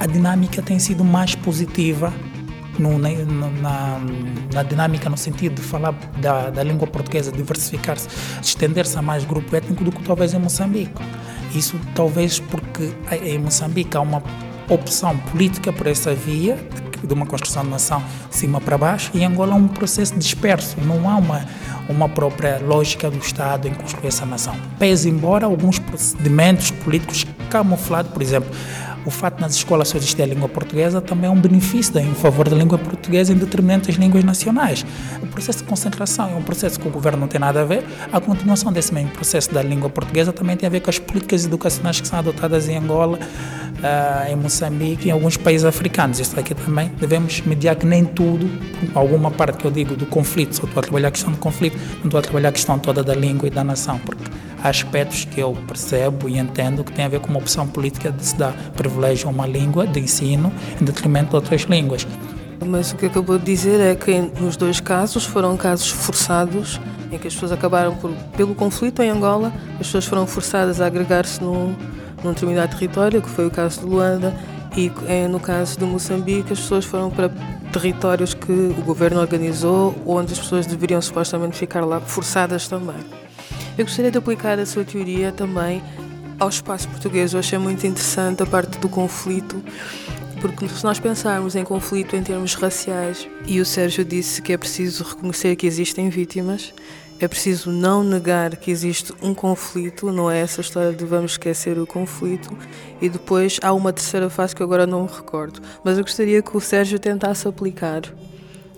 a 0.00 0.06
dinâmica 0.06 0.62
tem 0.62 0.78
sido 0.78 1.04
mais 1.04 1.34
positiva 1.34 2.12
no, 2.78 2.98
na, 2.98 4.00
na, 4.52 4.62
dinâmica 4.62 5.10
no 5.10 5.16
sentido 5.16 5.56
de 5.56 5.62
falar 5.62 5.92
da, 6.20 6.50
da 6.50 6.62
língua 6.62 6.86
portuguesa, 6.86 7.30
diversificar-se, 7.30 8.08
estender-se 8.40 8.96
a 8.96 9.02
mais 9.02 9.24
grupo 9.24 9.54
étnico 9.54 9.84
do 9.84 9.92
que 9.92 10.02
talvez 10.02 10.32
em 10.32 10.38
Moçambique. 10.38 11.02
Isso 11.54 11.78
talvez 11.94 12.40
porque 12.40 12.92
em 13.22 13.38
Moçambique 13.38 13.94
há 13.96 14.00
uma 14.00 14.22
opção 14.72 15.16
política 15.18 15.72
por 15.72 15.86
essa 15.86 16.14
via, 16.14 16.58
de 17.02 17.12
uma 17.12 17.26
construção 17.26 17.64
de 17.64 17.70
nação 17.70 18.02
de 18.30 18.36
cima 18.36 18.60
para 18.60 18.78
baixo 18.78 19.10
e 19.14 19.24
Angola 19.24 19.52
é 19.52 19.56
um 19.56 19.68
processo 19.68 20.16
disperso, 20.16 20.76
não 20.80 21.08
há 21.10 21.16
uma, 21.16 21.44
uma 21.88 22.08
própria 22.08 22.60
lógica 22.64 23.10
do 23.10 23.18
Estado 23.18 23.66
em 23.66 23.74
construir 23.74 24.08
essa 24.08 24.24
nação. 24.24 24.54
Pese 24.78 25.08
embora 25.08 25.46
alguns 25.46 25.78
procedimentos 25.78 26.70
políticos 26.70 27.26
camuflados, 27.50 28.12
por 28.12 28.22
exemplo, 28.22 28.50
o 29.04 29.10
fato 29.10 29.40
nas 29.40 29.54
escolas 29.54 29.88
só 29.88 29.96
existir 29.96 30.22
a 30.22 30.26
língua 30.26 30.48
portuguesa 30.48 31.00
também 31.00 31.28
é 31.28 31.32
um 31.32 31.40
benefício 31.40 31.98
em 31.98 32.14
favor 32.14 32.48
da 32.48 32.56
língua 32.56 32.78
portuguesa 32.78 33.32
em 33.32 33.36
detrimento 33.36 33.88
das 33.88 33.96
línguas 33.96 34.22
nacionais. 34.22 34.86
O 35.20 35.26
processo 35.26 35.58
de 35.58 35.64
concentração 35.64 36.30
é 36.30 36.34
um 36.34 36.42
processo 36.42 36.78
que 36.78 36.86
o 36.86 36.90
governo 36.90 37.18
não 37.18 37.28
tem 37.28 37.40
nada 37.40 37.62
a 37.62 37.64
ver. 37.64 37.84
A 38.12 38.20
continuação 38.20 38.72
desse 38.72 38.94
mesmo 38.94 39.10
processo 39.10 39.52
da 39.52 39.60
língua 39.60 39.90
portuguesa 39.90 40.32
também 40.32 40.56
tem 40.56 40.68
a 40.68 40.70
ver 40.70 40.80
com 40.80 40.90
as 40.90 41.00
políticas 41.00 41.44
educacionais 41.44 42.00
que 42.00 42.06
são 42.06 42.20
adotadas 42.20 42.68
em 42.68 42.76
Angola, 42.76 43.18
uh, 43.82 44.30
em 44.30 44.36
Moçambique 44.36 45.06
e 45.06 45.08
em 45.08 45.12
alguns 45.12 45.36
países 45.36 45.64
africanos. 45.64 46.20
Isso 46.20 46.38
aqui 46.38 46.54
também 46.54 46.90
devemos 46.98 47.40
mediar 47.42 47.76
que 47.76 47.84
nem 47.84 48.04
tudo, 48.04 48.48
alguma 48.94 49.30
parte 49.30 49.58
que 49.58 49.64
eu 49.64 49.70
digo 49.70 49.96
do 49.96 50.06
conflito, 50.06 50.54
só 50.54 50.64
estou 50.64 50.80
a 50.80 50.82
trabalhar 50.82 51.08
a 51.08 51.10
questão 51.10 51.32
do 51.32 51.38
conflito, 51.38 51.76
não 51.98 52.06
estou 52.06 52.18
a 52.18 52.22
trabalhar 52.22 52.48
a 52.50 52.52
questão 52.52 52.78
toda 52.78 53.02
da 53.02 53.14
língua 53.14 53.48
e 53.48 53.50
da 53.50 53.64
nação, 53.64 53.98
porque 53.98 54.24
há 54.62 54.68
aspectos 54.68 55.24
que 55.24 55.40
eu 55.40 55.56
percebo 55.66 56.28
e 56.28 56.38
entendo 56.38 56.84
que 56.84 56.92
tem 56.92 57.04
a 57.04 57.08
ver 57.08 57.20
com 57.20 57.28
uma 57.28 57.38
opção 57.38 57.66
política 57.66 58.10
de 58.10 58.24
se 58.24 58.36
dar 58.36 58.52
privilégio 58.76 59.28
a 59.28 59.30
uma 59.32 59.46
língua 59.46 59.86
de 59.86 60.00
ensino 60.00 60.52
em 60.80 60.84
detrimento 60.84 61.30
de 61.30 61.36
outras 61.36 61.62
línguas. 61.62 62.06
Mas 62.64 62.92
o 62.92 62.96
que 62.96 63.06
acabou 63.06 63.38
de 63.38 63.44
dizer 63.44 63.80
é 63.80 63.94
que 63.96 64.20
nos 64.40 64.56
dois 64.56 64.78
casos 64.78 65.24
foram 65.24 65.56
casos 65.56 65.90
forçados, 65.90 66.80
em 67.10 67.18
que 67.18 67.26
as 67.26 67.34
pessoas 67.34 67.50
acabaram 67.50 67.96
por, 67.96 68.12
pelo 68.36 68.54
conflito 68.54 69.02
em 69.02 69.10
Angola, 69.10 69.52
as 69.72 69.86
pessoas 69.86 70.04
foram 70.04 70.28
forçadas 70.28 70.80
a 70.80 70.86
agregar-se 70.86 71.42
num, 71.42 71.74
num 72.24 72.32
determinado 72.32 72.74
território, 72.74 73.20
que 73.20 73.28
foi 73.28 73.46
o 73.46 73.50
caso 73.50 73.80
de 73.80 73.86
Luanda, 73.86 74.34
e 74.76 74.90
é, 75.06 75.28
no 75.28 75.38
caso 75.38 75.78
de 75.78 75.84
Moçambique 75.84 76.52
as 76.52 76.60
pessoas 76.60 76.84
foram 76.84 77.10
para 77.10 77.28
territórios 77.72 78.34
que 78.34 78.52
o 78.52 78.82
governo 78.84 79.20
organizou, 79.20 79.94
onde 80.06 80.32
as 80.32 80.38
pessoas 80.38 80.66
deveriam 80.66 81.00
supostamente 81.00 81.56
ficar 81.56 81.84
lá 81.84 82.00
forçadas 82.00 82.68
também. 82.68 82.96
Eu 83.76 83.84
gostaria 83.84 84.10
de 84.10 84.18
aplicar 84.18 84.58
a 84.58 84.66
sua 84.66 84.84
teoria 84.84 85.32
também 85.32 85.82
ao 86.38 86.48
espaço 86.48 86.88
português. 86.88 87.32
Eu 87.32 87.40
achei 87.40 87.58
muito 87.58 87.86
interessante 87.86 88.42
a 88.42 88.46
parte 88.46 88.78
do 88.78 88.88
conflito, 88.88 89.62
porque 90.40 90.68
se 90.68 90.84
nós 90.84 90.98
pensarmos 90.98 91.54
em 91.54 91.64
conflito 91.64 92.16
em 92.16 92.22
termos 92.22 92.54
raciais, 92.54 93.28
e 93.46 93.60
o 93.60 93.64
Sérgio 93.64 94.04
disse 94.04 94.42
que 94.42 94.52
é 94.52 94.58
preciso 94.58 95.04
reconhecer 95.04 95.56
que 95.56 95.66
existem 95.66 96.10
vítimas, 96.10 96.74
é 97.24 97.28
preciso 97.28 97.70
não 97.70 98.02
negar 98.02 98.56
que 98.56 98.70
existe 98.70 99.12
um 99.22 99.34
conflito, 99.34 100.10
não 100.10 100.30
é 100.30 100.40
essa 100.40 100.60
história 100.60 100.92
de 100.92 101.04
vamos 101.04 101.32
esquecer 101.32 101.78
o 101.78 101.86
conflito. 101.86 102.56
E 103.00 103.08
depois 103.08 103.58
há 103.62 103.72
uma 103.72 103.92
terceira 103.92 104.28
fase 104.28 104.56
que 104.56 104.62
agora 104.62 104.86
não 104.86 105.02
me 105.02 105.08
recordo, 105.08 105.60
mas 105.84 105.98
eu 105.98 106.04
gostaria 106.04 106.42
que 106.42 106.56
o 106.56 106.60
Sérgio 106.60 106.98
tentasse 106.98 107.46
aplicar, 107.46 108.02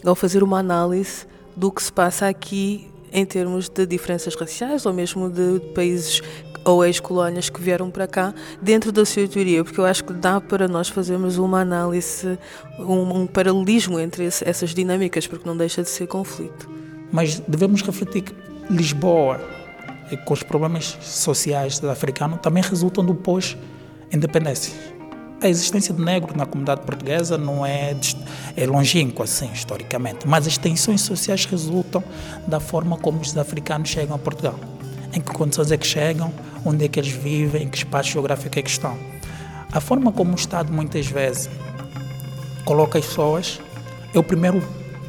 ao 0.05 0.15
fazer 0.15 0.43
uma 0.43 0.59
análise 0.59 1.27
do 1.57 1.71
que 1.71 1.83
se 1.83 1.93
passa 1.93 2.29
aqui 2.29 2.89
em 3.13 3.25
termos 3.25 3.69
de 3.69 3.87
diferenças 3.87 4.35
raciais 4.35 4.85
ou 4.85 4.93
mesmo 4.93 5.31
de 5.31 5.61
países 5.75 6.21
ou 6.65 6.85
ex-colónias 6.85 7.49
que 7.49 7.61
vieram 7.61 7.91
para 7.91 8.07
cá 8.07 8.35
dentro 8.61 8.91
da 8.91 9.05
sua 9.05 9.29
teoria, 9.29 9.63
porque 9.63 9.79
eu 9.79 9.85
acho 9.85 10.05
que 10.05 10.13
dá 10.13 10.41
para 10.41 10.67
nós 10.67 10.89
fazermos 10.89 11.39
uma 11.39 11.61
análise, 11.61 12.39
um, 12.79 13.21
um 13.21 13.27
paralelismo 13.27 13.99
entre 14.01 14.25
esse, 14.25 14.47
essas 14.49 14.75
dinâmicas, 14.75 15.27
porque 15.27 15.49
não 15.49 15.57
deixa 15.57 15.83
de 15.83 15.89
ser 15.89 16.07
conflito. 16.07 16.84
Mas 17.15 17.39
devemos 17.47 17.81
refletir 17.81 18.23
que 18.23 18.35
Lisboa, 18.69 19.41
com 20.25 20.35
os 20.35 20.43
problemas 20.43 20.99
sociais 21.01 21.79
do 21.79 21.89
africano, 21.89 22.37
também 22.39 22.61
resultam 22.61 23.05
do 23.05 23.15
pós-independência 23.15 24.75
a 25.45 25.49
existência 25.49 25.93
de 25.93 26.03
negro 26.03 26.35
na 26.35 26.47
comunidade 26.47 26.81
portuguesa 26.81 27.37
não 27.37 27.67
é, 27.67 27.95
é 28.57 28.67
longínqua, 28.67 29.25
assim, 29.25 29.51
historicamente, 29.53 30.27
mas 30.27 30.47
as 30.47 30.57
tensões 30.57 31.03
sociais 31.03 31.45
resultam 31.45 32.03
da 32.47 32.59
forma 32.59 32.97
como 32.97 33.21
os 33.21 33.37
africanos 33.37 33.91
chegam 33.91 34.17
a 34.17 34.19
Portugal. 34.19 34.59
Em 35.13 35.21
que 35.21 35.31
condições 35.33 35.71
é 35.71 35.77
que 35.77 35.87
chegam, 35.87 36.33
onde 36.65 36.87
é 36.87 36.89
que 36.89 36.99
eles 36.99 37.13
vivem, 37.13 37.65
em 37.65 37.69
que 37.69 37.77
espaço 37.77 38.09
geográfico 38.09 38.59
é 38.59 38.63
que 38.63 38.71
estão. 38.71 38.97
A 39.71 39.81
forma 39.81 40.11
como 40.13 40.33
o 40.33 40.35
Estado 40.35 40.73
muitas 40.73 41.07
vezes 41.07 41.51
coloca 42.65 42.99
as 42.99 43.05
pessoas 43.05 43.61
é 44.15 44.19
o 44.19 44.23
primeiro, 44.23 44.63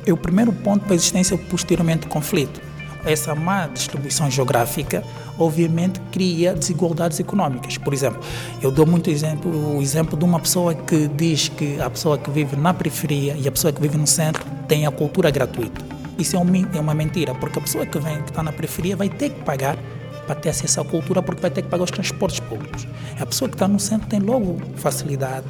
é 0.06 0.14
o 0.14 0.18
primeiro 0.18 0.52
ponto 0.52 0.84
para 0.84 0.94
a 0.94 0.96
existência 0.96 1.38
posteriormente 1.38 2.02
do 2.02 2.08
conflito. 2.08 2.62
Essa 3.06 3.36
má 3.36 3.68
distribuição 3.68 4.30
geográfica 4.32 5.04
obviamente 5.38 6.00
cria 6.12 6.54
desigualdades 6.54 7.20
económicas. 7.20 7.78
Por 7.78 7.94
exemplo, 7.94 8.20
eu 8.62 8.72
dou 8.72 8.86
muito 8.86 9.10
exemplo, 9.10 9.78
o 9.78 9.82
exemplo 9.82 10.18
de 10.18 10.26
uma 10.26 10.40
pessoa 10.40 10.74
que 10.74 11.08
diz 11.10 11.50
que 11.50 11.80
a 11.80 11.90
pessoa 11.90 12.18
que 12.18 12.30
vive 12.32 12.56
na 12.56 12.74
periferia 12.74 13.36
e 13.38 13.48
a 13.48 13.52
pessoa 13.52 13.72
que 13.72 13.82
vive 13.82 13.98
no 13.98 14.08
centro 14.08 14.44
tem 14.68 14.88
a 14.88 14.92
cultura 14.92 15.30
gratuita. 15.30 15.82
Isso 16.18 16.36
é, 16.38 16.40
é 16.78 16.80
uma 16.80 16.94
mentira, 16.94 17.36
porque 17.36 17.60
a 17.60 17.62
pessoa 17.62 17.86
que 17.86 18.00
vem 18.00 18.22
que 18.24 18.30
está 18.30 18.42
na 18.42 18.52
periferia 18.52 18.96
vai 18.96 19.10
ter 19.10 19.30
que 19.30 19.44
pagar 19.44 19.78
para 20.26 20.36
ter 20.36 20.50
acesso 20.50 20.82
à 20.82 20.86
cultura, 20.86 21.22
porque 21.22 21.42
vai 21.42 21.52
ter 21.52 21.62
que 21.62 21.68
pagar 21.68 21.84
os 21.84 21.92
transportes 21.92 22.40
públicos. 22.40 22.88
A 23.20 23.26
pessoa 23.26 23.50
que 23.50 23.56
está 23.56 23.68
no 23.68 23.80
centro 23.80 24.08
tem 24.08 24.20
logo 24.20 24.60
facilidade 24.76 25.46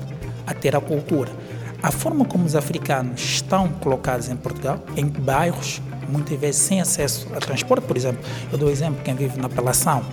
a 0.45 0.53
ter 0.53 0.75
a 0.75 0.81
cultura. 0.81 1.31
A 1.85 1.91
forma 1.91 2.25
como 2.25 2.45
os 2.45 2.55
africanos 2.55 3.21
estão 3.21 3.67
colocados 3.67 4.27
em 4.27 4.35
Portugal, 4.35 4.79
em 4.97 5.05
bairros 5.05 5.79
muitas 6.09 6.35
vezes 6.39 6.59
sem 6.61 6.81
acesso 6.81 7.27
a 7.35 7.39
transporte, 7.39 7.85
por 7.85 7.95
exemplo. 7.95 8.25
Eu 8.51 8.57
dou 8.57 8.71
exemplo, 8.71 9.03
quem 9.03 9.13
vive 9.13 9.39
na 9.39 9.45
Apelação, 9.45 10.03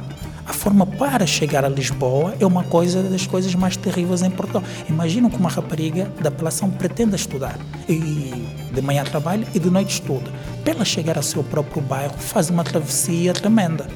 a 0.45 0.53
forma 0.53 0.85
para 0.85 1.27
chegar 1.27 1.65
a 1.65 1.71
Lisboa 1.71 2.35
é 2.39 2.45
uma 2.45 2.63
coisa 2.63 3.03
das 3.03 3.27
coisas 3.27 3.55
mais 3.55 3.75
terríveis 3.75 4.21
em 4.21 4.31
Portugal. 4.31 4.63
Imagina 4.87 5.31
que 5.31 5.37
uma 5.37 5.49
rapariga 5.49 6.13
da 6.21 6.29
apelação 6.29 6.69
pretenda 6.69 7.17
estudar 7.17 7.59
e 7.89 8.47
de 8.71 8.83
manhã 8.83 9.03
trabalha 9.03 9.49
e 9.55 9.59
de 9.59 9.71
noite 9.71 9.95
estuda. 9.95 10.31
Para 10.63 10.75
ela 10.75 10.85
chegar 10.85 11.17
ao 11.17 11.23
seu 11.23 11.43
próprio 11.43 11.81
bairro, 11.81 12.13
faz 12.19 12.51
uma 12.51 12.65
travessia 12.65 13.33
tremenda. 13.33 13.87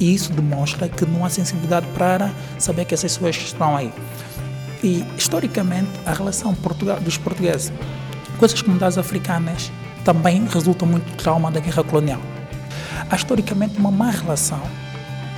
E 0.00 0.14
isso 0.14 0.32
demonstra 0.32 0.88
que 0.88 1.04
não 1.04 1.22
há 1.22 1.28
sensibilidade 1.28 1.86
para 1.88 2.32
saber 2.58 2.86
que 2.86 2.94
essas 2.94 3.12
pessoas 3.12 3.36
estão 3.36 3.76
aí. 3.76 3.92
E, 4.84 5.02
historicamente, 5.16 5.88
a 6.04 6.12
relação 6.12 6.54
dos 7.00 7.16
portugueses 7.16 7.72
com 8.38 8.44
essas 8.44 8.60
comunidades 8.60 8.98
africanas 8.98 9.72
também 10.04 10.46
resulta 10.46 10.84
muito 10.84 11.10
do 11.10 11.16
trauma 11.16 11.50
da 11.50 11.58
guerra 11.58 11.82
colonial. 11.82 12.20
Há 13.08 13.16
historicamente 13.16 13.78
uma 13.78 13.90
má 13.90 14.10
relação 14.10 14.60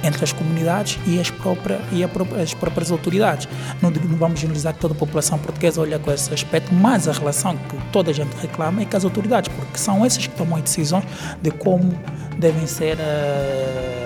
entre 0.03 0.25
as 0.25 0.33
comunidades 0.33 0.99
e 1.07 1.21
as 1.21 1.31
próprias, 1.31 1.81
e 1.93 2.03
as 2.43 2.55
próprias 2.55 2.91
autoridades. 2.91 3.49
Não, 3.81 3.89
não, 3.89 4.17
vamos 4.17 4.41
generalizar 4.41 4.75
que 4.75 4.81
toda 4.81 4.95
a 4.95 4.97
população 4.97 5.39
portuguesa 5.39 5.81
olha 5.81 5.99
com 6.01 6.11
esse 6.11 6.35
aspecto, 6.35 6.75
mas 6.75 7.07
a 7.07 7.13
relação 7.13 7.57
que 7.57 7.77
toda 7.93 8.11
a 8.11 8.15
gente 8.15 8.35
reclama 8.35 8.83
é 8.83 8.85
com 8.85 8.97
as 8.97 9.05
autoridades, 9.05 9.49
porque 9.55 9.79
são 9.79 10.05
essas 10.05 10.27
que 10.27 10.35
tomam 10.35 10.57
as 10.57 10.65
decisões 10.65 11.05
de 11.41 11.53
como 11.53 11.97
devem 12.37 12.67
ser 12.67 12.97
uh, 12.97 14.06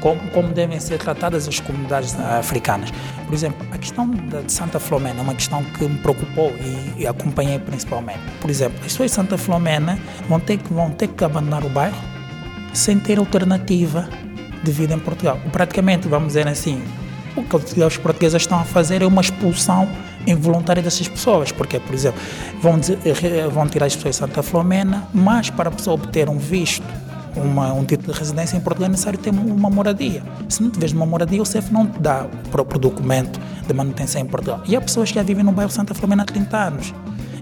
como, 0.00 0.20
como, 0.30 0.48
devem 0.48 0.78
ser 0.80 0.98
tratadas 0.98 1.46
as 1.48 1.60
comunidades 1.60 2.18
africanas. 2.18 2.90
Por 3.26 3.34
exemplo, 3.34 3.66
a 3.70 3.78
questão 3.78 4.08
de 4.10 4.52
Santa 4.52 4.78
Filomena 4.78 5.20
é 5.20 5.22
uma 5.22 5.34
questão 5.34 5.62
que 5.64 5.84
me 5.84 5.98
preocupou 5.98 6.52
e, 6.60 7.02
e, 7.02 7.06
acompanhei 7.06 7.58
principalmente. 7.58 8.20
Por 8.40 8.50
exemplo, 8.50 8.78
as 8.78 8.92
pessoas 8.92 9.10
de 9.10 9.16
Santa 9.16 9.38
Filomena 9.38 9.98
vão 10.28 10.40
ter 10.40 10.58
que 10.58 10.72
vão 10.72 10.90
ter 10.90 11.08
que 11.08 11.24
abandonar 11.24 11.64
o 11.64 11.68
bairro 11.68 11.96
sem 12.72 12.98
ter 12.98 13.18
alternativa 13.18 14.08
de 14.62 14.72
vida 14.72 14.94
em 14.94 14.98
Portugal. 14.98 15.38
Praticamente, 15.52 16.08
vamos 16.08 16.28
dizer 16.28 16.46
assim, 16.46 16.82
o 17.36 17.42
que 17.42 17.56
os 17.82 17.96
portugueses 17.96 18.42
estão 18.42 18.58
a 18.58 18.64
fazer 18.64 19.02
é 19.02 19.06
uma 19.06 19.20
expulsão 19.20 19.88
involuntária 20.26 20.82
dessas 20.82 21.08
pessoas, 21.08 21.50
porque, 21.52 21.78
por 21.80 21.94
exemplo, 21.94 22.20
vão, 22.60 22.78
eh, 23.04 23.48
vão 23.48 23.66
tirar 23.66 23.86
as 23.86 23.96
pessoas 23.96 24.16
de 24.16 24.18
Santa 24.20 24.42
Filomena, 24.42 25.08
mas 25.14 25.48
para 25.50 25.68
a 25.68 25.72
pessoa 25.72 25.94
obter 25.94 26.28
um 26.28 26.38
visto, 26.38 26.84
uma, 27.36 27.72
um 27.72 27.84
título 27.84 28.12
de 28.12 28.18
residência 28.18 28.56
em 28.56 28.60
Portugal 28.60 28.88
é 28.88 28.90
necessário 28.90 29.18
ter 29.18 29.30
uma 29.30 29.70
moradia. 29.70 30.22
Se 30.48 30.62
não 30.62 30.70
tiveres 30.70 30.92
uma 30.92 31.06
moradia, 31.06 31.40
o 31.40 31.46
CEF 31.46 31.72
não 31.72 31.86
te 31.86 31.98
dá 32.00 32.24
o 32.24 32.48
próprio 32.48 32.80
documento 32.80 33.40
de 33.66 33.72
manutenção 33.72 34.20
em 34.20 34.26
Portugal. 34.26 34.62
E 34.66 34.74
há 34.74 34.80
pessoas 34.80 35.10
que 35.10 35.14
já 35.16 35.22
vivem 35.22 35.44
no 35.44 35.52
bairro 35.52 35.70
Santa 35.70 35.94
Filomena 35.94 36.22
há 36.22 36.26
30 36.26 36.56
anos. 36.56 36.94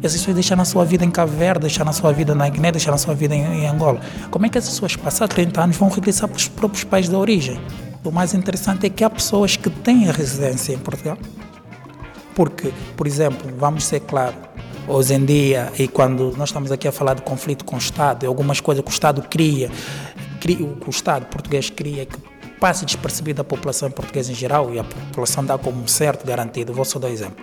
Essas 0.03 0.21
pessoas 0.21 0.35
deixaram 0.35 0.63
a 0.63 0.65
sua 0.65 0.85
vida 0.85 1.05
em 1.05 1.11
Cabo 1.11 1.33
Verde, 1.33 1.63
deixaram 1.63 1.91
a 1.91 1.93
sua 1.93 2.13
vida 2.13 2.35
na 2.35 2.49
Guiné, 2.49 2.71
deixaram 2.71 2.95
a 2.95 2.99
sua 2.99 3.15
vida 3.15 3.35
em, 3.35 3.43
em 3.43 3.67
Angola. 3.67 4.01
Como 4.31 4.47
é 4.47 4.49
que 4.49 4.57
essas 4.57 4.71
pessoas, 4.71 4.95
passados 4.95 5.35
30 5.35 5.61
anos, 5.61 5.77
vão 5.77 5.89
regressar 5.89 6.29
para 6.29 6.37
os 6.37 6.49
próprios 6.49 6.85
países 6.85 7.11
de 7.11 7.17
origem? 7.17 7.61
O 8.05 8.13
mais 8.13 8.33
interessante 8.33 8.87
é 8.87 8.91
que 8.91 9.03
há 9.03 9.11
pessoas 9.11 9.57
que 9.57 9.69
têm 9.69 10.09
a 10.09 10.13
residência 10.13 10.73
em 10.73 10.79
Portugal. 10.79 11.19
Porque, 12.35 12.73
por 12.97 13.07
exemplo, 13.07 13.51
vamos 13.59 13.85
ser 13.85 14.01
claros, 14.01 14.37
hoje 14.89 15.15
em 15.15 15.25
dia, 15.25 15.71
e 15.79 15.87
quando 15.87 16.35
nós 16.37 16.49
estamos 16.49 16.73
aqui 16.73 16.89
a 16.89 16.93
falar 16.93 17.15
de 17.15 17.23
conflito 17.23 17.65
com 17.65 17.77
o 17.77 17.79
Estado, 17.79 18.27
algumas 18.27 18.61
coisas 18.61 18.83
que 18.83 18.91
o 18.91 18.93
Estado 18.93 19.23
cria, 19.23 19.71
cria 20.41 20.65
o 20.65 20.91
Estado 20.91 21.27
português 21.27 21.71
cria 21.71 22.07
que 22.07 22.17
passa 22.59 22.85
despercebido 22.85 23.41
a 23.41 23.45
população 23.45 23.91
portuguesa 23.91 24.33
em 24.33 24.35
geral 24.35 24.73
e 24.75 24.79
a 24.79 24.85
população 24.85 25.45
dá 25.45 25.57
como 25.57 25.87
certo, 25.89 26.27
garantido. 26.27 26.73
Vou 26.73 26.85
só 26.85 26.99
dar 26.99 27.09
um 27.09 27.13
exemplo. 27.13 27.37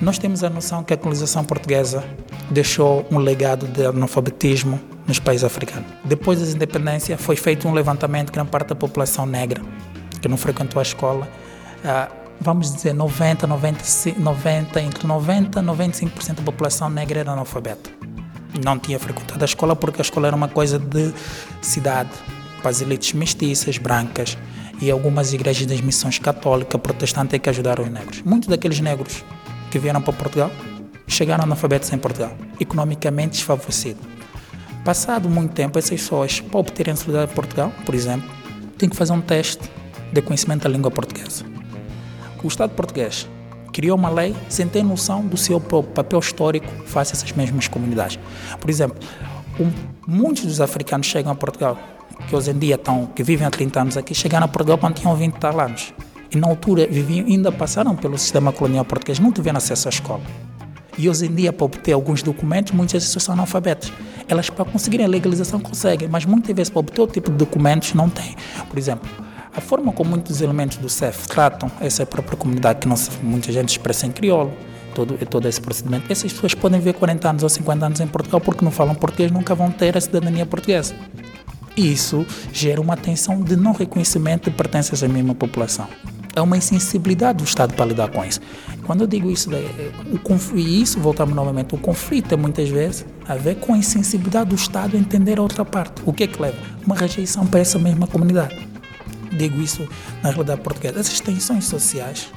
Nós 0.00 0.18
temos 0.18 0.44
a 0.44 0.50
noção 0.50 0.84
que 0.84 0.92
a 0.92 0.96
colonização 0.96 1.44
portuguesa 1.44 2.04
deixou 2.50 3.06
um 3.10 3.18
legado 3.18 3.66
de 3.66 3.86
analfabetismo 3.86 4.78
nos 5.06 5.18
países 5.18 5.44
africanos. 5.44 5.88
Depois 6.04 6.40
da 6.40 6.46
independência, 6.46 7.16
foi 7.16 7.36
feito 7.36 7.66
um 7.66 7.72
levantamento 7.72 8.26
que 8.26 8.34
grande 8.34 8.50
parte 8.50 8.68
da 8.68 8.74
população 8.74 9.24
negra, 9.24 9.62
que 10.20 10.28
não 10.28 10.36
frequentou 10.36 10.78
a 10.78 10.82
escola, 10.82 11.26
ah, 11.84 12.08
vamos 12.40 12.72
dizer, 12.72 12.92
90, 12.92 13.46
90, 13.46 13.84
90 14.18 14.80
entre 14.80 15.06
90 15.06 15.60
e 15.60 15.62
95% 15.62 16.34
da 16.34 16.42
população 16.42 16.88
negra 16.88 17.20
era 17.20 17.32
analfabeta. 17.32 17.90
Não 18.64 18.78
tinha 18.78 18.98
frequentado 18.98 19.42
a 19.42 19.44
escola 19.44 19.76
porque 19.76 20.00
a 20.00 20.02
escola 20.02 20.28
era 20.28 20.36
uma 20.36 20.48
coisa 20.48 20.78
de 20.78 21.12
cidade, 21.60 22.10
para 22.60 22.70
as 22.70 22.80
elites 22.80 23.12
mestiças, 23.12 23.78
brancas 23.78 24.36
e 24.80 24.90
algumas 24.90 25.32
igrejas 25.32 25.66
das 25.66 25.80
missões 25.80 26.18
católica, 26.18 26.78
protestante 26.78 27.38
que 27.38 27.48
ajudaram 27.48 27.84
os 27.84 27.90
negros. 27.90 28.22
Muitos 28.22 28.48
daqueles 28.48 28.80
negros 28.80 29.24
que 29.70 29.78
vieram 29.78 30.00
para 30.00 30.12
Portugal 30.12 30.50
chegaram 31.06 31.44
analfabetos 31.44 31.92
em 31.92 31.98
Portugal, 31.98 32.36
economicamente 32.58 33.32
desfavorecidos. 33.32 34.02
Passado 34.84 35.28
muito 35.28 35.52
tempo, 35.52 35.78
essas 35.78 36.00
pessoas, 36.00 36.40
para 36.40 36.60
obterem 36.60 36.92
a 36.92 36.96
cidadania 36.96 37.26
de 37.26 37.34
Portugal, 37.34 37.72
por 37.84 37.94
exemplo, 37.94 38.28
têm 38.78 38.88
que 38.88 38.96
fazer 38.96 39.12
um 39.12 39.20
teste 39.20 39.70
de 40.12 40.22
conhecimento 40.22 40.62
da 40.62 40.68
língua 40.68 40.90
portuguesa. 40.90 41.44
O 42.42 42.48
Estado 42.48 42.70
português 42.70 43.28
criou 43.72 43.96
uma 43.96 44.08
lei 44.08 44.34
sem 44.48 44.66
ter 44.66 44.82
noção 44.82 45.26
do 45.26 45.36
seu 45.36 45.60
papel 45.60 46.18
histórico 46.18 46.66
face 46.86 47.12
a 47.12 47.16
essas 47.16 47.32
mesmas 47.32 47.68
comunidades. 47.68 48.18
Por 48.60 48.70
exemplo, 48.70 48.96
um, 49.60 49.70
muitos 50.06 50.44
dos 50.44 50.60
africanos 50.60 51.06
chegam 51.06 51.32
a 51.32 51.34
Portugal, 51.34 51.78
que 52.28 52.34
hoje 52.34 52.50
em 52.50 52.58
dia 52.58 52.76
estão, 52.76 53.06
que 53.06 53.22
vivem 53.22 53.46
há 53.46 53.50
30 53.50 53.80
anos 53.80 53.96
aqui, 53.96 54.14
chegaram 54.14 54.46
a 54.46 54.48
Portugal 54.48 54.78
quando 54.78 54.94
tinham 54.94 55.14
20 55.14 55.34
tal 55.34 55.60
anos. 55.60 55.92
E 56.30 56.36
na 56.36 56.48
altura 56.48 56.86
viviam, 56.86 57.26
ainda 57.26 57.52
passaram 57.52 57.94
pelo 57.94 58.16
sistema 58.18 58.52
colonial 58.52 58.84
português, 58.84 59.18
não 59.18 59.30
tiveram 59.30 59.58
acesso 59.58 59.88
à 59.88 59.90
escola. 59.90 60.22
E 60.98 61.08
hoje 61.10 61.26
em 61.26 61.34
dia, 61.34 61.52
para 61.52 61.66
obter 61.66 61.92
alguns 61.92 62.22
documentos, 62.22 62.72
muitas 62.72 63.04
pessoas 63.04 63.24
são 63.24 63.34
analfabetas. 63.34 63.92
Elas, 64.26 64.48
para 64.48 64.64
conseguirem 64.64 65.04
a 65.04 65.08
legalização, 65.08 65.60
conseguem, 65.60 66.08
mas 66.08 66.24
muitas 66.24 66.56
vezes, 66.56 66.70
para 66.70 66.80
obter 66.80 67.02
o 67.02 67.06
tipo 67.06 67.30
de 67.30 67.36
documentos, 67.36 67.92
não 67.92 68.08
têm. 68.08 68.34
Por 68.68 68.78
exemplo, 68.78 69.08
a 69.56 69.60
forma 69.60 69.90
como 69.92 70.10
muitos 70.10 70.42
elementos 70.42 70.76
do 70.76 70.88
CEF 70.88 71.26
tratam 71.26 71.70
essa 71.80 72.04
própria 72.04 72.36
comunidade, 72.36 72.80
que 72.80 72.88
não 72.88 72.96
se, 72.96 73.10
muita 73.22 73.50
gente 73.50 73.70
expressa 73.70 74.06
em 74.06 74.12
crioulo, 74.12 74.52
todo, 74.94 75.16
todo 75.26 75.48
esse 75.48 75.60
procedimento, 75.60 76.12
essas 76.12 76.32
pessoas 76.32 76.54
podem 76.54 76.78
viver 76.78 76.92
40 76.92 77.30
anos 77.30 77.42
ou 77.42 77.48
50 77.48 77.86
anos 77.86 78.00
em 78.00 78.06
Portugal 78.06 78.40
porque 78.40 78.64
não 78.64 78.70
falam 78.70 78.94
português, 78.94 79.32
nunca 79.32 79.54
vão 79.54 79.70
ter 79.70 79.96
a 79.96 80.00
cidadania 80.00 80.44
portuguesa. 80.44 80.94
Isso 81.76 82.26
gera 82.52 82.80
uma 82.80 82.96
tensão 82.96 83.40
de 83.40 83.56
não 83.56 83.72
reconhecimento 83.72 84.50
de 84.50 84.56
pertences 84.56 85.02
à 85.02 85.08
mesma 85.08 85.34
população 85.34 85.88
é 86.36 86.40
uma 86.42 86.56
insensibilidade 86.56 87.38
do 87.38 87.44
Estado 87.44 87.72
para 87.72 87.86
lidar 87.86 88.10
com 88.10 88.22
isso. 88.22 88.40
Quando 88.84 89.00
eu 89.00 89.06
digo 89.06 89.30
isso, 89.30 89.50
o, 89.50 90.58
e 90.58 90.82
isso 90.82 91.00
voltamos 91.00 91.34
novamente, 91.34 91.74
o 91.74 91.78
conflito 91.78 92.34
é 92.34 92.36
muitas 92.36 92.68
vezes 92.68 93.06
a 93.26 93.34
ver 93.34 93.56
com 93.56 93.72
a 93.72 93.78
insensibilidade 93.78 94.50
do 94.50 94.54
Estado 94.54 94.96
a 94.96 95.00
entender 95.00 95.38
a 95.38 95.42
outra 95.42 95.64
parte. 95.64 96.02
O 96.04 96.12
que 96.12 96.24
é 96.24 96.26
que 96.26 96.40
leva? 96.40 96.58
Uma 96.84 96.94
rejeição 96.94 97.46
para 97.46 97.60
essa 97.60 97.78
mesma 97.78 98.06
comunidade. 98.06 98.54
Digo 99.36 99.60
isso 99.60 99.88
na 100.22 100.30
realidade 100.30 100.60
portuguesa. 100.60 101.00
Essas 101.00 101.20
tensões 101.20 101.64
sociais, 101.64 102.28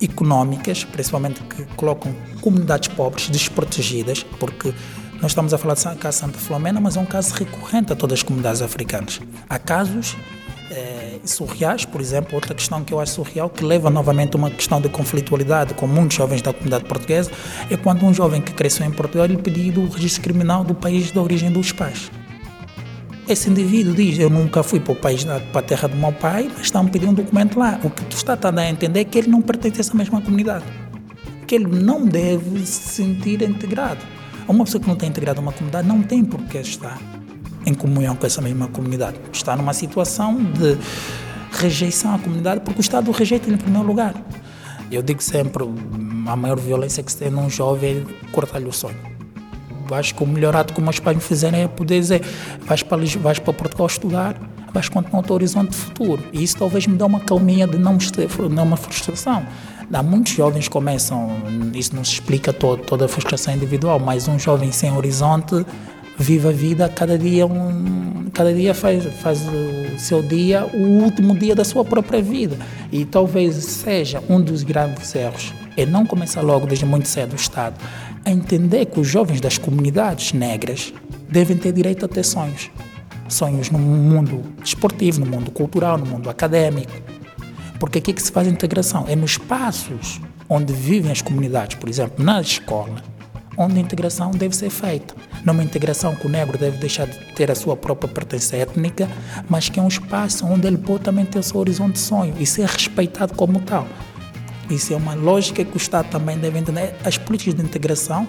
económicas, 0.00 0.84
principalmente 0.84 1.40
que 1.42 1.64
colocam 1.76 2.14
comunidades 2.40 2.88
pobres 2.88 3.28
desprotegidas, 3.28 4.24
porque 4.38 4.74
nós 5.20 5.30
estamos 5.30 5.54
a 5.54 5.58
falar 5.58 5.74
de 5.74 5.96
caso 5.98 6.18
Santa 6.18 6.38
Filomena, 6.38 6.80
mas 6.80 6.96
é 6.96 7.00
um 7.00 7.06
caso 7.06 7.32
recorrente 7.34 7.92
a 7.92 7.96
todas 7.96 8.18
as 8.18 8.22
comunidades 8.22 8.60
africanas. 8.60 9.20
Há 9.48 9.58
casos 9.58 10.16
é, 10.70 11.20
surreais, 11.24 11.84
por 11.84 12.00
exemplo, 12.00 12.34
outra 12.34 12.54
questão 12.54 12.82
que 12.82 12.92
eu 12.92 12.98
acho 12.98 13.12
surreal, 13.12 13.48
que 13.48 13.64
leva 13.64 13.88
novamente 13.88 14.34
a 14.34 14.38
uma 14.38 14.50
questão 14.50 14.80
de 14.80 14.88
conflitualidade 14.88 15.74
com 15.74 15.86
muitos 15.86 16.16
jovens 16.16 16.42
da 16.42 16.52
comunidade 16.52 16.84
portuguesa, 16.84 17.30
é 17.70 17.76
quando 17.76 18.04
um 18.04 18.12
jovem 18.12 18.40
que 18.40 18.52
cresceu 18.52 18.84
em 18.84 18.90
Portugal 18.90 19.26
lhe 19.26 19.36
pediu 19.36 19.82
o 19.82 19.88
registro 19.88 20.22
criminal 20.22 20.64
do 20.64 20.74
país 20.74 21.12
de 21.12 21.18
origem 21.18 21.52
dos 21.52 21.70
pais. 21.70 22.10
Esse 23.28 23.48
indivíduo 23.48 23.94
diz: 23.94 24.18
Eu 24.18 24.28
nunca 24.28 24.62
fui 24.62 24.80
para 24.80 24.92
o 24.92 24.96
país, 24.96 25.24
para 25.24 25.60
a 25.60 25.62
terra 25.62 25.88
do 25.88 25.96
meu 25.96 26.12
pai, 26.12 26.50
mas 26.52 26.62
está-me 26.62 26.90
pedindo 26.90 27.12
um 27.12 27.14
documento 27.14 27.58
lá. 27.58 27.78
O 27.82 27.90
que 27.90 28.04
tu 28.04 28.16
está 28.16 28.32
a 28.32 28.36
dar 28.36 28.58
a 28.58 28.68
entender 28.68 29.00
é 29.00 29.04
que 29.04 29.18
ele 29.18 29.28
não 29.28 29.40
pertence 29.40 29.78
a 29.78 29.80
essa 29.80 29.94
mesma 29.94 30.20
comunidade. 30.20 30.64
Que 31.46 31.54
ele 31.54 31.66
não 31.66 32.04
deve 32.04 32.66
se 32.66 32.94
sentir 32.94 33.42
integrado. 33.42 34.00
Uma 34.48 34.64
pessoa 34.64 34.80
que 34.80 34.86
não 34.86 34.94
está 34.94 35.06
integrada 35.06 35.38
a 35.40 35.42
uma 35.42 35.52
comunidade 35.52 35.86
não 35.86 36.02
tem 36.02 36.24
por 36.24 36.42
que 36.42 36.58
estar 36.58 37.00
em 37.64 37.74
comunhão 37.74 38.16
com 38.16 38.26
essa 38.26 38.40
mesma 38.40 38.66
comunidade. 38.68 39.18
Está 39.32 39.56
numa 39.56 39.72
situação 39.72 40.36
de 40.36 40.76
rejeição 41.52 42.14
à 42.14 42.18
comunidade 42.18 42.60
porque 42.60 42.80
o 42.80 42.82
Estado 42.82 43.10
rejeita 43.12 43.46
ele 43.46 43.54
em 43.54 43.58
primeiro 43.58 43.86
lugar. 43.86 44.14
Eu 44.90 45.00
digo 45.00 45.22
sempre, 45.22 45.64
a 46.26 46.36
maior 46.36 46.58
violência 46.58 47.02
que 47.02 47.12
se 47.12 47.18
tem 47.18 47.30
num 47.30 47.48
jovem 47.48 48.04
é 48.04 48.30
cortar-lhe 48.32 48.68
o 48.68 48.72
sonho. 48.72 49.11
Acho 49.94 50.14
que 50.14 50.22
o 50.22 50.26
melhor 50.26 50.54
ato 50.56 50.74
que 50.74 50.80
meus 50.80 50.98
pais 50.98 51.16
me 51.16 51.22
fizeram 51.22 51.58
é 51.58 51.68
poder 51.68 52.00
dizer, 52.00 52.22
vais 52.66 52.82
para, 52.82 52.98
vais 53.20 53.38
para 53.38 53.52
Portugal 53.52 53.86
estudar, 53.86 54.36
vais 54.72 54.88
continuar 54.88 55.20
o 55.20 55.22
teu 55.22 55.34
horizonte 55.34 55.74
futuro. 55.74 56.22
E 56.32 56.42
isso 56.42 56.56
talvez 56.56 56.86
me 56.86 56.96
dê 56.96 57.04
uma 57.04 57.20
calminha 57.20 57.66
de 57.66 57.78
não, 57.78 57.98
não 58.50 58.62
uma 58.62 58.76
frustração. 58.76 59.44
Há 59.92 60.02
muitos 60.02 60.32
jovens 60.32 60.68
que 60.68 60.70
começam, 60.70 61.30
isso 61.74 61.94
não 61.94 62.02
se 62.02 62.12
explica 62.12 62.52
todo, 62.52 62.82
toda 62.82 63.04
a 63.04 63.08
frustração 63.08 63.54
individual, 63.54 63.98
mas 63.98 64.26
um 64.26 64.38
jovem 64.38 64.72
sem 64.72 64.90
horizonte 64.90 65.66
vive 66.18 66.48
a 66.48 66.52
vida, 66.52 66.88
cada 66.88 67.18
dia, 67.18 67.46
um, 67.46 68.30
cada 68.32 68.54
dia 68.54 68.74
faz, 68.74 69.04
faz 69.20 69.40
o 69.42 69.98
seu 69.98 70.22
dia 70.22 70.64
o 70.72 71.02
último 71.02 71.36
dia 71.36 71.54
da 71.54 71.64
sua 71.64 71.84
própria 71.84 72.22
vida. 72.22 72.56
E 72.90 73.04
talvez 73.04 73.56
seja 73.56 74.22
um 74.28 74.40
dos 74.40 74.62
grandes 74.62 75.14
erros, 75.14 75.52
é 75.76 75.84
não 75.84 76.06
começar 76.06 76.40
logo 76.40 76.66
desde 76.66 76.86
muito 76.86 77.08
cedo 77.08 77.32
o 77.32 77.36
Estado 77.36 77.74
a 78.24 78.30
entender 78.30 78.86
que 78.86 79.00
os 79.00 79.08
jovens 79.08 79.40
das 79.40 79.58
comunidades 79.58 80.32
negras 80.32 80.92
devem 81.28 81.56
ter 81.56 81.72
direito 81.72 82.04
a 82.04 82.08
ter 82.08 82.24
sonhos. 82.24 82.70
Sonhos 83.28 83.70
no 83.70 83.78
mundo 83.78 84.42
desportivo, 84.62 85.20
no 85.20 85.26
mundo 85.26 85.50
cultural, 85.50 85.96
no 85.96 86.06
mundo 86.06 86.28
acadêmico. 86.28 86.92
Porque 87.78 87.98
aqui 87.98 88.10
é 88.10 88.14
que 88.14 88.22
se 88.22 88.30
faz 88.30 88.46
a 88.46 88.50
integração? 88.50 89.06
É 89.08 89.16
nos 89.16 89.32
espaços 89.32 90.20
onde 90.48 90.72
vivem 90.72 91.10
as 91.10 91.22
comunidades, 91.22 91.76
por 91.76 91.88
exemplo, 91.88 92.22
na 92.22 92.40
escola, 92.40 93.02
onde 93.56 93.78
a 93.78 93.80
integração 93.80 94.30
deve 94.30 94.54
ser 94.54 94.70
feita. 94.70 95.14
Numa 95.44 95.62
integração 95.64 96.14
que 96.14 96.26
o 96.26 96.30
negro 96.30 96.56
deve 96.58 96.76
deixar 96.78 97.06
de 97.06 97.18
ter 97.34 97.50
a 97.50 97.54
sua 97.54 97.76
própria 97.76 98.12
pertença 98.12 98.56
étnica, 98.56 99.08
mas 99.48 99.68
que 99.68 99.80
é 99.80 99.82
um 99.82 99.88
espaço 99.88 100.46
onde 100.46 100.66
ele 100.66 100.78
pode 100.78 101.00
também 101.00 101.24
ter 101.24 101.38
o 101.38 101.42
seu 101.42 101.58
horizonte 101.58 101.94
de 101.94 102.00
sonho 102.00 102.34
e 102.38 102.46
ser 102.46 102.66
respeitado 102.66 103.34
como 103.34 103.60
tal. 103.60 103.86
Isso 104.70 104.92
é 104.92 104.96
uma 104.96 105.14
lógica 105.14 105.64
que 105.64 105.76
o 105.76 105.76
Estado 105.76 106.08
também 106.08 106.38
deve 106.38 106.58
entender. 106.58 106.94
As 107.04 107.18
políticas 107.18 107.54
de 107.54 107.62
integração 107.62 108.26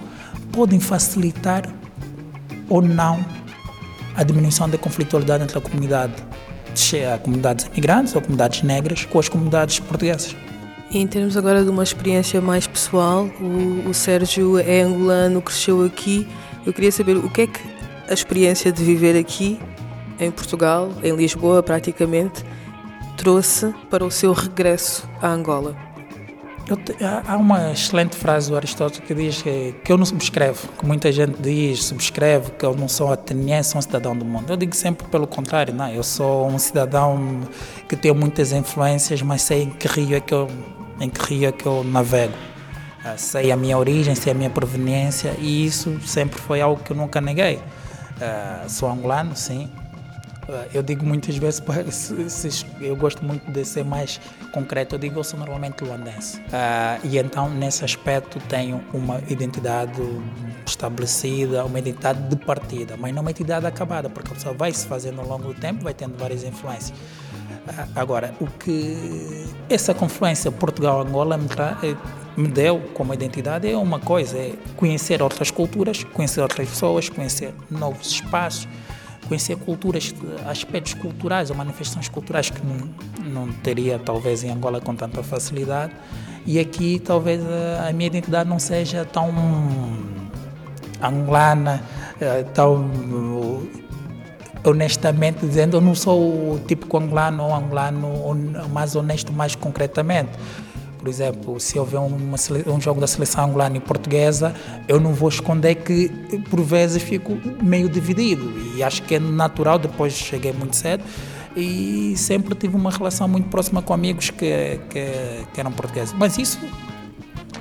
podem 0.51 0.79
facilitar 0.79 1.63
ou 2.69 2.81
não 2.81 3.23
a 4.15 4.23
diminuição 4.23 4.69
da 4.69 4.77
conflitualidade 4.77 5.43
entre 5.43 5.57
a 5.57 5.61
comunidade, 5.61 6.13
a 7.13 7.17
comunidades 7.17 7.65
imigrantes 7.65 8.15
ou 8.15 8.21
comunidades 8.21 8.61
negras 8.61 9.05
com 9.05 9.19
as 9.19 9.29
comunidades 9.29 9.79
portuguesas. 9.79 10.35
Em 10.91 11.07
termos 11.07 11.35
agora 11.35 11.63
de 11.63 11.69
uma 11.69 11.81
experiência 11.81 12.39
mais 12.39 12.67
pessoal, 12.67 13.25
o, 13.39 13.89
o 13.89 13.93
Sérgio 13.93 14.59
é 14.59 14.81
angolano, 14.81 15.41
cresceu 15.41 15.83
aqui. 15.83 16.27
Eu 16.65 16.71
queria 16.71 16.91
saber 16.91 17.17
o 17.17 17.29
que 17.29 17.41
é 17.41 17.47
que 17.47 17.59
a 18.07 18.13
experiência 18.13 18.71
de 18.71 18.83
viver 18.83 19.17
aqui, 19.17 19.59
em 20.19 20.29
Portugal, 20.29 20.91
em 21.01 21.15
Lisboa 21.15 21.63
praticamente, 21.63 22.43
trouxe 23.17 23.73
para 23.89 24.05
o 24.05 24.11
seu 24.11 24.33
regresso 24.33 25.07
à 25.21 25.29
Angola. 25.29 25.92
Te, 26.65 26.95
há 27.27 27.35
uma 27.35 27.73
excelente 27.73 28.15
frase 28.15 28.49
do 28.49 28.55
Aristóteles 28.55 29.05
que 29.05 29.13
diz 29.13 29.41
que, 29.41 29.75
que 29.83 29.91
eu 29.91 29.97
não 29.97 30.05
subscrevo, 30.05 30.69
que 30.79 30.85
muita 30.85 31.11
gente 31.11 31.41
diz, 31.41 31.83
subscreve 31.83 32.51
que 32.51 32.65
eu 32.65 32.73
não 32.73 32.87
sou 32.87 33.11
ateniense, 33.11 33.71
sou 33.71 33.79
um 33.79 33.81
cidadão 33.81 34.15
do 34.15 34.23
mundo. 34.23 34.49
Eu 34.49 34.55
digo 34.55 34.73
sempre 34.73 35.05
pelo 35.07 35.27
contrário, 35.27 35.73
não, 35.73 35.89
eu 35.89 36.03
sou 36.03 36.47
um 36.47 36.57
cidadão 36.57 37.41
que 37.87 37.97
tem 37.97 38.13
muitas 38.13 38.53
influências, 38.53 39.21
mas 39.21 39.41
sei 39.41 39.63
em 39.63 39.69
que 39.71 39.87
rio 39.87 40.15
é 40.15 40.21
que 40.21 40.33
eu 40.33 40.47
em 41.01 41.09
que 41.09 41.21
rio 41.33 41.49
é 41.49 41.51
que 41.51 41.65
eu 41.65 41.83
navego. 41.83 42.33
Uh, 43.03 43.17
sei 43.17 43.51
a 43.51 43.57
minha 43.57 43.77
origem, 43.77 44.15
sei 44.15 44.31
a 44.31 44.35
minha 44.35 44.49
proveniência 44.49 45.35
e 45.39 45.65
isso 45.65 45.99
sempre 46.05 46.39
foi 46.39 46.61
algo 46.61 46.81
que 46.81 46.91
eu 46.91 46.95
nunca 46.95 47.19
neguei. 47.19 47.57
Uh, 47.57 48.69
sou 48.69 48.89
angolano, 48.89 49.35
sim. 49.35 49.69
Eu 50.73 50.83
digo 50.83 51.05
muitas 51.05 51.37
vezes, 51.37 51.61
eu 52.81 52.95
gosto 52.95 53.23
muito 53.23 53.49
de 53.51 53.63
ser 53.63 53.83
mais 53.83 54.19
concreto, 54.51 54.95
eu 54.95 54.99
digo 54.99 55.19
eu 55.19 55.23
sou 55.23 55.39
normalmente 55.39 55.83
luandense. 55.83 56.41
e 57.03 57.17
então, 57.17 57.49
nesse 57.49 57.85
aspecto, 57.85 58.39
tenho 58.47 58.83
uma 58.93 59.21
identidade 59.29 60.01
estabelecida, 60.65 61.63
uma 61.65 61.79
identidade 61.79 62.21
de 62.27 62.35
partida, 62.35 62.95
mas 62.97 63.13
não 63.13 63.21
uma 63.21 63.31
identidade 63.31 63.65
acabada, 63.65 64.09
porque 64.09 64.31
a 64.31 64.35
pessoa 64.35 64.53
vai 64.53 64.71
se 64.71 64.85
fazendo 64.85 65.21
ao 65.21 65.27
longo 65.27 65.53
do 65.53 65.53
tempo, 65.53 65.83
vai 65.83 65.93
tendo 65.93 66.17
várias 66.17 66.43
influências. 66.43 66.93
Agora, 67.95 68.33
o 68.41 68.47
que 68.47 69.45
essa 69.69 69.93
confluência 69.93 70.51
Portugal-Angola 70.51 71.37
me, 71.37 71.47
eh, 71.83 71.95
me, 72.35 72.47
deu 72.49 72.81
como 72.93 73.13
identidade 73.13 73.69
é 73.69 73.77
uma 73.77 73.99
coisa, 73.99 74.37
é 74.37 74.53
conhecer 74.75 75.21
outras 75.21 75.49
culturas, 75.49 76.03
conhecer 76.03 76.41
outras 76.41 76.67
pessoas, 76.67 77.07
conhecer 77.07 77.53
novos 77.71 78.07
espaços, 78.07 78.67
conhecer 79.27 79.55
culturas, 79.57 80.13
aspectos 80.45 80.93
culturais 80.93 81.49
ou 81.49 81.55
manifestações 81.55 82.07
culturais 82.09 82.49
que 82.49 82.61
não, 82.65 82.89
não 83.25 83.53
teria 83.53 83.99
talvez 83.99 84.43
em 84.43 84.51
Angola 84.51 84.81
com 84.81 84.95
tanta 84.95 85.23
facilidade. 85.23 85.93
E 86.45 86.59
aqui 86.59 86.99
talvez 86.99 87.41
a, 87.87 87.91
minha 87.93 88.07
identidade 88.07 88.49
não 88.49 88.59
seja 88.59 89.05
tão 89.05 89.33
angolana, 91.01 91.81
eh, 92.19 92.43
tão 92.53 92.89
honestamente 94.65 95.45
dizendo, 95.45 95.77
eu 95.77 95.81
não 95.81 95.93
sou 95.93 96.53
o 96.53 96.59
típico 96.65 96.97
angolano 96.97 97.43
ou 97.43 97.53
angolano 97.53 98.09
mais 98.69 98.95
honesto 98.95 99.31
mais 99.33 99.55
concretamente. 99.55 100.31
Por 101.03 101.09
exemplo, 101.09 101.59
se 101.59 101.77
houver 101.77 101.99
uma, 101.99 102.37
um 102.65 102.79
jogo 102.79 103.01
da 103.01 103.07
seleção 103.07 103.43
angolana 103.43 103.75
e 103.75 103.79
portuguesa, 103.81 104.55
eu 104.87 105.01
não 105.01 105.13
vou 105.13 105.27
esconder 105.27 105.75
que 105.75 106.07
por 106.49 106.61
vezes 106.61 107.03
fico 107.03 107.37
meio 107.61 107.89
dividido 107.89 108.49
e 108.73 108.81
acho 108.81 109.03
que 109.03 109.15
é 109.15 109.19
natural. 109.19 109.77
Depois 109.77 110.13
cheguei 110.13 110.53
muito 110.53 110.77
cedo 110.77 111.03
e 111.57 112.13
sempre 112.15 112.55
tive 112.55 112.77
uma 112.77 112.89
relação 112.89 113.27
muito 113.27 113.49
próxima 113.49 113.81
com 113.81 113.93
amigos 113.93 114.29
que, 114.29 114.79
que, 114.89 115.45
que 115.53 115.59
eram 115.59 115.73
portugueses. 115.73 116.15
Mas 116.17 116.37
isso, 116.37 116.57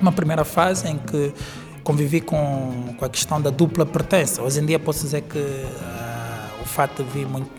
uma 0.00 0.12
primeira 0.12 0.44
fase 0.44 0.86
em 0.86 0.98
que 0.98 1.34
convivi 1.82 2.20
com, 2.20 2.94
com 2.96 3.04
a 3.04 3.08
questão 3.08 3.42
da 3.42 3.50
dupla 3.50 3.84
pertença. 3.84 4.40
Hoje 4.40 4.60
em 4.60 4.66
dia 4.66 4.78
posso 4.78 5.02
dizer 5.02 5.22
que 5.22 5.38
uh, 5.38 6.62
o 6.62 6.64
fato 6.64 7.02
de 7.02 7.10
vir 7.10 7.26
muito 7.26 7.50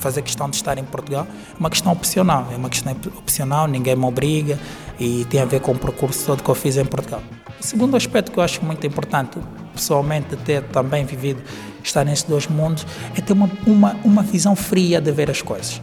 fazer 0.00 0.22
questão 0.22 0.48
de 0.48 0.56
estar 0.56 0.78
em 0.78 0.84
Portugal 0.84 1.26
é 1.28 1.58
uma 1.58 1.70
questão 1.70 1.92
opcional, 1.92 2.48
é 2.52 2.56
uma 2.56 2.68
questão 2.68 2.96
opcional, 3.16 3.66
ninguém 3.68 3.94
me 3.94 4.04
obriga 4.04 4.58
e 4.98 5.24
tem 5.26 5.40
a 5.40 5.44
ver 5.44 5.60
com 5.60 5.72
o 5.72 5.78
percurso 5.78 6.26
todo 6.26 6.42
que 6.42 6.48
eu 6.48 6.54
fiz 6.54 6.76
em 6.76 6.84
Portugal. 6.84 7.22
O 7.60 7.62
segundo 7.62 7.96
aspecto 7.96 8.32
que 8.32 8.38
eu 8.38 8.42
acho 8.42 8.64
muito 8.64 8.86
importante, 8.86 9.38
pessoalmente, 9.74 10.36
ter 10.36 10.62
também 10.64 11.04
vivido, 11.04 11.42
estar 11.84 12.04
nesses 12.04 12.24
dois 12.24 12.46
mundos, 12.46 12.86
é 13.16 13.20
ter 13.20 13.32
uma, 13.32 13.50
uma, 13.66 13.96
uma 14.04 14.22
visão 14.22 14.56
fria 14.56 15.00
de 15.00 15.12
ver 15.12 15.30
as 15.30 15.42
coisas. 15.42 15.80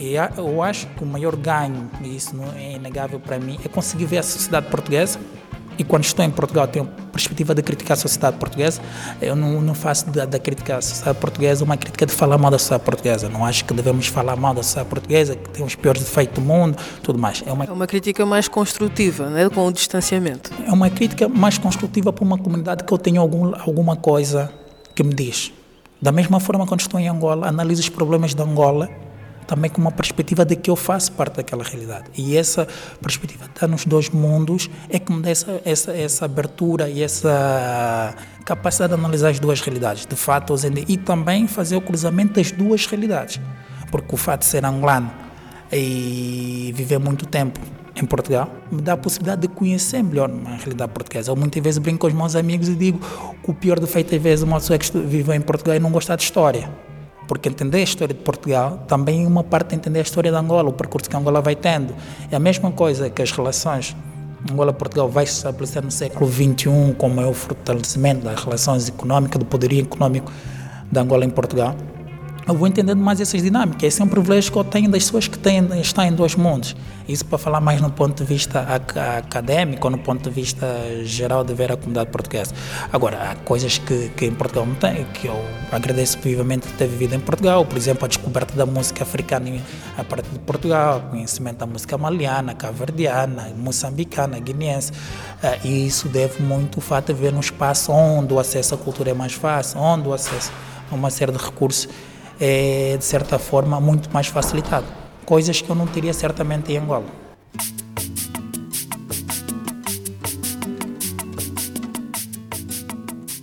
E 0.00 0.14
eu 0.14 0.62
acho 0.62 0.86
que 0.86 1.04
o 1.04 1.06
maior 1.06 1.36
ganho, 1.36 1.90
e 2.02 2.16
isso 2.16 2.34
não 2.34 2.50
é 2.54 2.72
inegável 2.72 3.20
para 3.20 3.38
mim, 3.38 3.58
é 3.62 3.68
conseguir 3.68 4.06
ver 4.06 4.18
a 4.18 4.22
sociedade 4.22 4.68
portuguesa 4.68 5.20
e 5.80 5.84
quando 5.84 6.04
estou 6.04 6.22
em 6.22 6.30
Portugal 6.30 6.68
tenho 6.68 6.84
perspectiva 7.10 7.54
de 7.54 7.62
criticar 7.62 7.96
a 7.96 8.00
sociedade 8.00 8.36
portuguesa, 8.36 8.82
eu 9.18 9.34
não, 9.34 9.62
não 9.62 9.72
faço 9.72 10.10
da, 10.10 10.26
da, 10.26 10.38
crítica 10.38 10.76
à 10.76 10.82
sociedade 10.82 11.18
portuguesa 11.18 11.64
uma 11.64 11.74
crítica 11.74 12.04
de 12.04 12.12
falar 12.12 12.36
mal 12.36 12.50
da 12.50 12.58
sociedade 12.58 12.84
portuguesa. 12.84 13.30
Não 13.30 13.46
acho 13.46 13.64
que 13.64 13.72
devemos 13.72 14.06
falar 14.06 14.36
mal 14.36 14.52
da 14.52 14.62
sociedade 14.62 14.90
portuguesa, 14.90 15.34
que 15.34 15.48
tem 15.48 15.64
os 15.64 15.74
piores 15.74 16.02
defeitos 16.02 16.34
do 16.34 16.42
mundo, 16.42 16.76
tudo 17.02 17.18
mais. 17.18 17.42
É 17.46 17.50
uma, 17.50 17.64
é 17.64 17.72
uma 17.72 17.86
crítica 17.86 18.26
mais 18.26 18.46
construtiva, 18.46 19.30
né? 19.30 19.48
com 19.48 19.66
o 19.66 19.72
distanciamento. 19.72 20.50
É 20.66 20.70
uma 20.70 20.90
crítica 20.90 21.26
mais 21.30 21.56
construtiva 21.56 22.12
para 22.12 22.24
uma 22.26 22.36
comunidade 22.36 22.84
que 22.84 22.92
eu 22.92 22.98
tenho 22.98 23.18
algum, 23.18 23.54
alguma 23.58 23.96
coisa 23.96 24.52
que 24.94 25.02
me 25.02 25.14
diz. 25.14 25.50
Da 26.02 26.12
mesma 26.12 26.40
forma, 26.40 26.66
quando 26.66 26.80
estou 26.80 27.00
em 27.00 27.08
Angola, 27.08 27.48
analiso 27.48 27.80
os 27.80 27.88
problemas 27.88 28.34
da 28.34 28.44
Angola 28.44 28.90
também 29.50 29.68
com 29.68 29.80
uma 29.80 29.90
perspectiva 29.90 30.44
de 30.44 30.54
que 30.54 30.70
eu 30.70 30.76
faço 30.76 31.10
parte 31.10 31.38
daquela 31.38 31.64
realidade. 31.64 32.04
E 32.16 32.36
essa 32.36 32.68
perspectiva 33.02 33.46
de 33.46 33.50
estar 33.50 33.66
nos 33.66 33.84
dois 33.84 34.08
mundos 34.08 34.70
é 34.88 34.96
que 34.96 35.12
me 35.12 35.20
dá 35.20 35.28
essa, 35.28 35.60
essa, 35.64 35.92
essa 35.92 36.24
abertura 36.24 36.88
e 36.88 37.02
essa 37.02 38.14
capacidade 38.44 38.94
de 38.94 39.00
analisar 39.00 39.30
as 39.30 39.40
duas 39.40 39.60
realidades, 39.60 40.06
de 40.06 40.14
fato, 40.14 40.54
e 40.86 40.96
também 40.96 41.48
fazer 41.48 41.74
o 41.74 41.80
cruzamento 41.80 42.34
das 42.34 42.52
duas 42.52 42.86
realidades. 42.86 43.40
Porque 43.90 44.14
o 44.14 44.16
fato 44.16 44.42
de 44.42 44.46
ser 44.46 44.64
angolano 44.64 45.10
e 45.72 46.72
viver 46.72 47.00
muito 47.00 47.26
tempo 47.26 47.58
em 47.96 48.04
Portugal 48.04 48.48
me 48.70 48.80
dá 48.80 48.92
a 48.92 48.96
possibilidade 48.96 49.42
de 49.42 49.48
conhecer 49.48 50.00
melhor 50.00 50.30
a 50.46 50.56
realidade 50.58 50.92
portuguesa. 50.92 51.32
Eu 51.32 51.34
muitas 51.34 51.60
vezes 51.60 51.78
brinco 51.78 51.98
com 51.98 52.06
os 52.06 52.14
meus 52.14 52.36
amigos 52.36 52.68
e 52.68 52.76
digo 52.76 53.00
que 53.00 53.50
o 53.50 53.54
pior 53.54 53.80
defeito 53.80 54.14
às 54.14 54.22
vezes 54.22 54.44
uma 54.44 54.60
pessoa 54.60 54.78
que 54.78 54.96
vive 54.96 55.34
em 55.34 55.40
Portugal 55.40 55.74
é 55.74 55.80
não 55.80 55.90
gostar 55.90 56.14
de 56.14 56.22
história 56.22 56.70
porque 57.30 57.48
entender 57.48 57.78
a 57.78 57.82
história 57.82 58.12
de 58.12 58.20
Portugal 58.22 58.84
também 58.88 59.22
é 59.22 59.28
uma 59.28 59.44
parte 59.44 59.68
de 59.68 59.76
entender 59.76 60.00
a 60.00 60.02
história 60.02 60.32
de 60.32 60.36
Angola, 60.36 60.68
o 60.68 60.72
percurso 60.72 61.08
que 61.08 61.16
Angola 61.16 61.40
vai 61.40 61.54
tendo. 61.54 61.94
É 62.28 62.34
a 62.34 62.40
mesma 62.40 62.72
coisa 62.72 63.08
que 63.08 63.22
as 63.22 63.30
relações 63.30 63.94
Angola-Portugal 64.50 65.08
vai 65.08 65.24
se 65.26 65.34
estabelecer 65.34 65.80
no 65.80 65.92
século 65.92 66.28
XXI 66.28 66.92
com 66.98 67.06
o 67.06 67.14
maior 67.14 67.32
fortalecimento 67.32 68.24
das 68.24 68.42
relações 68.42 68.88
económicas, 68.88 69.38
do 69.38 69.44
poderio 69.44 69.80
económico 69.80 70.32
da 70.90 71.02
Angola 71.02 71.24
em 71.24 71.30
Portugal 71.30 71.76
eu 72.50 72.54
vou 72.54 72.66
entendendo 72.66 72.98
mais 72.98 73.20
essas 73.20 73.42
dinâmicas. 73.42 73.82
Esse 73.84 74.02
é 74.02 74.04
um 74.04 74.08
privilégio 74.08 74.50
que 74.52 74.58
eu 74.58 74.64
tenho 74.64 74.90
das 74.90 75.04
pessoas 75.04 75.28
que 75.28 75.38
têm, 75.38 75.66
estão 75.80 76.04
em 76.04 76.12
dois 76.12 76.34
mundos. 76.34 76.76
Isso 77.08 77.24
para 77.24 77.38
falar 77.38 77.60
mais 77.60 77.80
no 77.80 77.90
ponto 77.90 78.22
de 78.22 78.24
vista 78.24 78.60
académico 79.18 79.86
ou 79.86 79.90
no 79.90 79.98
ponto 79.98 80.28
de 80.28 80.34
vista 80.34 80.66
geral 81.02 81.44
de 81.44 81.54
ver 81.54 81.72
a 81.72 81.76
comunidade 81.76 82.10
portuguesa. 82.10 82.52
Agora, 82.92 83.30
há 83.30 83.34
coisas 83.36 83.78
que, 83.78 84.10
que 84.10 84.26
em 84.26 84.32
Portugal 84.32 84.66
não 84.66 84.74
tem, 84.74 85.04
que 85.14 85.26
eu 85.26 85.44
agradeço 85.72 86.18
vivamente 86.20 86.68
ter 86.74 86.86
vivido 86.86 87.14
em 87.14 87.20
Portugal. 87.20 87.64
Por 87.64 87.76
exemplo, 87.76 88.04
a 88.04 88.08
descoberta 88.08 88.54
da 88.54 88.66
música 88.66 89.02
africana 89.02 89.50
a 89.96 90.04
partir 90.04 90.30
de 90.30 90.38
Portugal, 90.40 91.00
conhecimento 91.10 91.58
da 91.58 91.66
música 91.66 91.96
maliana, 91.96 92.54
caverdiana, 92.54 93.52
moçambicana, 93.56 94.38
guineense. 94.38 94.92
Eh, 95.42 95.58
e 95.64 95.86
isso 95.86 96.08
deve 96.08 96.42
muito 96.42 96.78
ao 96.78 96.82
fato 96.82 97.12
de 97.12 97.20
ver 97.20 97.32
um 97.32 97.40
espaço 97.40 97.92
onde 97.92 98.34
o 98.34 98.38
acesso 98.38 98.74
à 98.74 98.78
cultura 98.78 99.10
é 99.10 99.14
mais 99.14 99.32
fácil, 99.32 99.80
onde 99.80 100.08
o 100.08 100.12
acesso 100.12 100.52
a 100.90 100.94
uma 100.94 101.10
série 101.10 101.32
de 101.32 101.38
recursos 101.38 101.88
é, 102.40 102.96
de 102.96 103.04
certa 103.04 103.38
forma, 103.38 103.78
muito 103.80 104.10
mais 104.12 104.26
facilitado. 104.26 104.86
Coisas 105.26 105.60
que 105.60 105.68
eu 105.68 105.76
não 105.76 105.86
teria 105.86 106.12
certamente 106.12 106.72
em 106.72 106.78
Angola. 106.78 107.29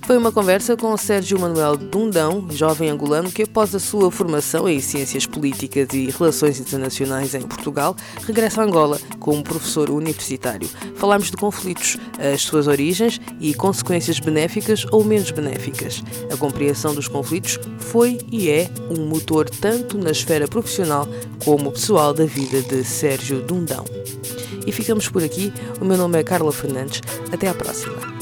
Foi 0.08 0.18
uma 0.18 0.32
conversa 0.32 0.78
com 0.78 0.96
Sérgio 0.96 1.38
Manuel 1.38 1.76
Dundão, 1.76 2.48
jovem 2.52 2.90
angolano 2.90 3.30
que, 3.30 3.44
após 3.44 3.76
a 3.76 3.80
sua 3.80 4.10
formação 4.10 4.68
em 4.70 4.80
Ciências 4.80 5.26
Políticas 5.26 5.90
e 5.92 6.10
Relações 6.10 6.62
Internacionais 6.62 7.36
em 7.36 7.42
Portugal, 7.42 7.94
regressa 8.26 8.62
a 8.62 8.64
Angola 8.64 8.98
como 9.20 9.44
professor 9.44 9.90
universitário. 9.90 10.70
Falámos 10.96 11.30
de 11.30 11.36
conflitos, 11.36 11.98
as 12.18 12.42
suas 12.44 12.68
origens 12.68 13.20
e 13.42 13.54
consequências 13.54 14.18
benéficas 14.22 14.86
ou 14.94 15.04
menos 15.04 15.30
benéficas. 15.30 16.02
A 16.32 16.38
compreensão 16.38 16.96
dos 16.96 17.10
conflitos 17.10 17.60
foi 17.78 18.18
e 18.32 18.50
é 18.50 18.70
um 18.90 19.08
motor 19.08 19.50
tanto 19.50 19.98
na 19.98 20.12
esfera 20.12 20.48
profissional 20.48 21.06
como 21.44 21.74
pessoal 21.74 22.14
da 22.14 22.24
vida 22.24 22.62
de 22.62 22.82
Sérgio 22.86 23.42
Dundão. 23.42 23.84
E 24.66 24.72
ficamos 24.72 25.10
por 25.10 25.22
aqui. 25.22 25.52
O 25.82 25.86
meu 25.86 25.98
nome 25.98 26.18
é 26.18 26.24
Carla 26.24 26.54
Fernandes. 26.54 27.02
Até 27.30 27.50
à 27.50 27.54
próxima. 27.54 28.17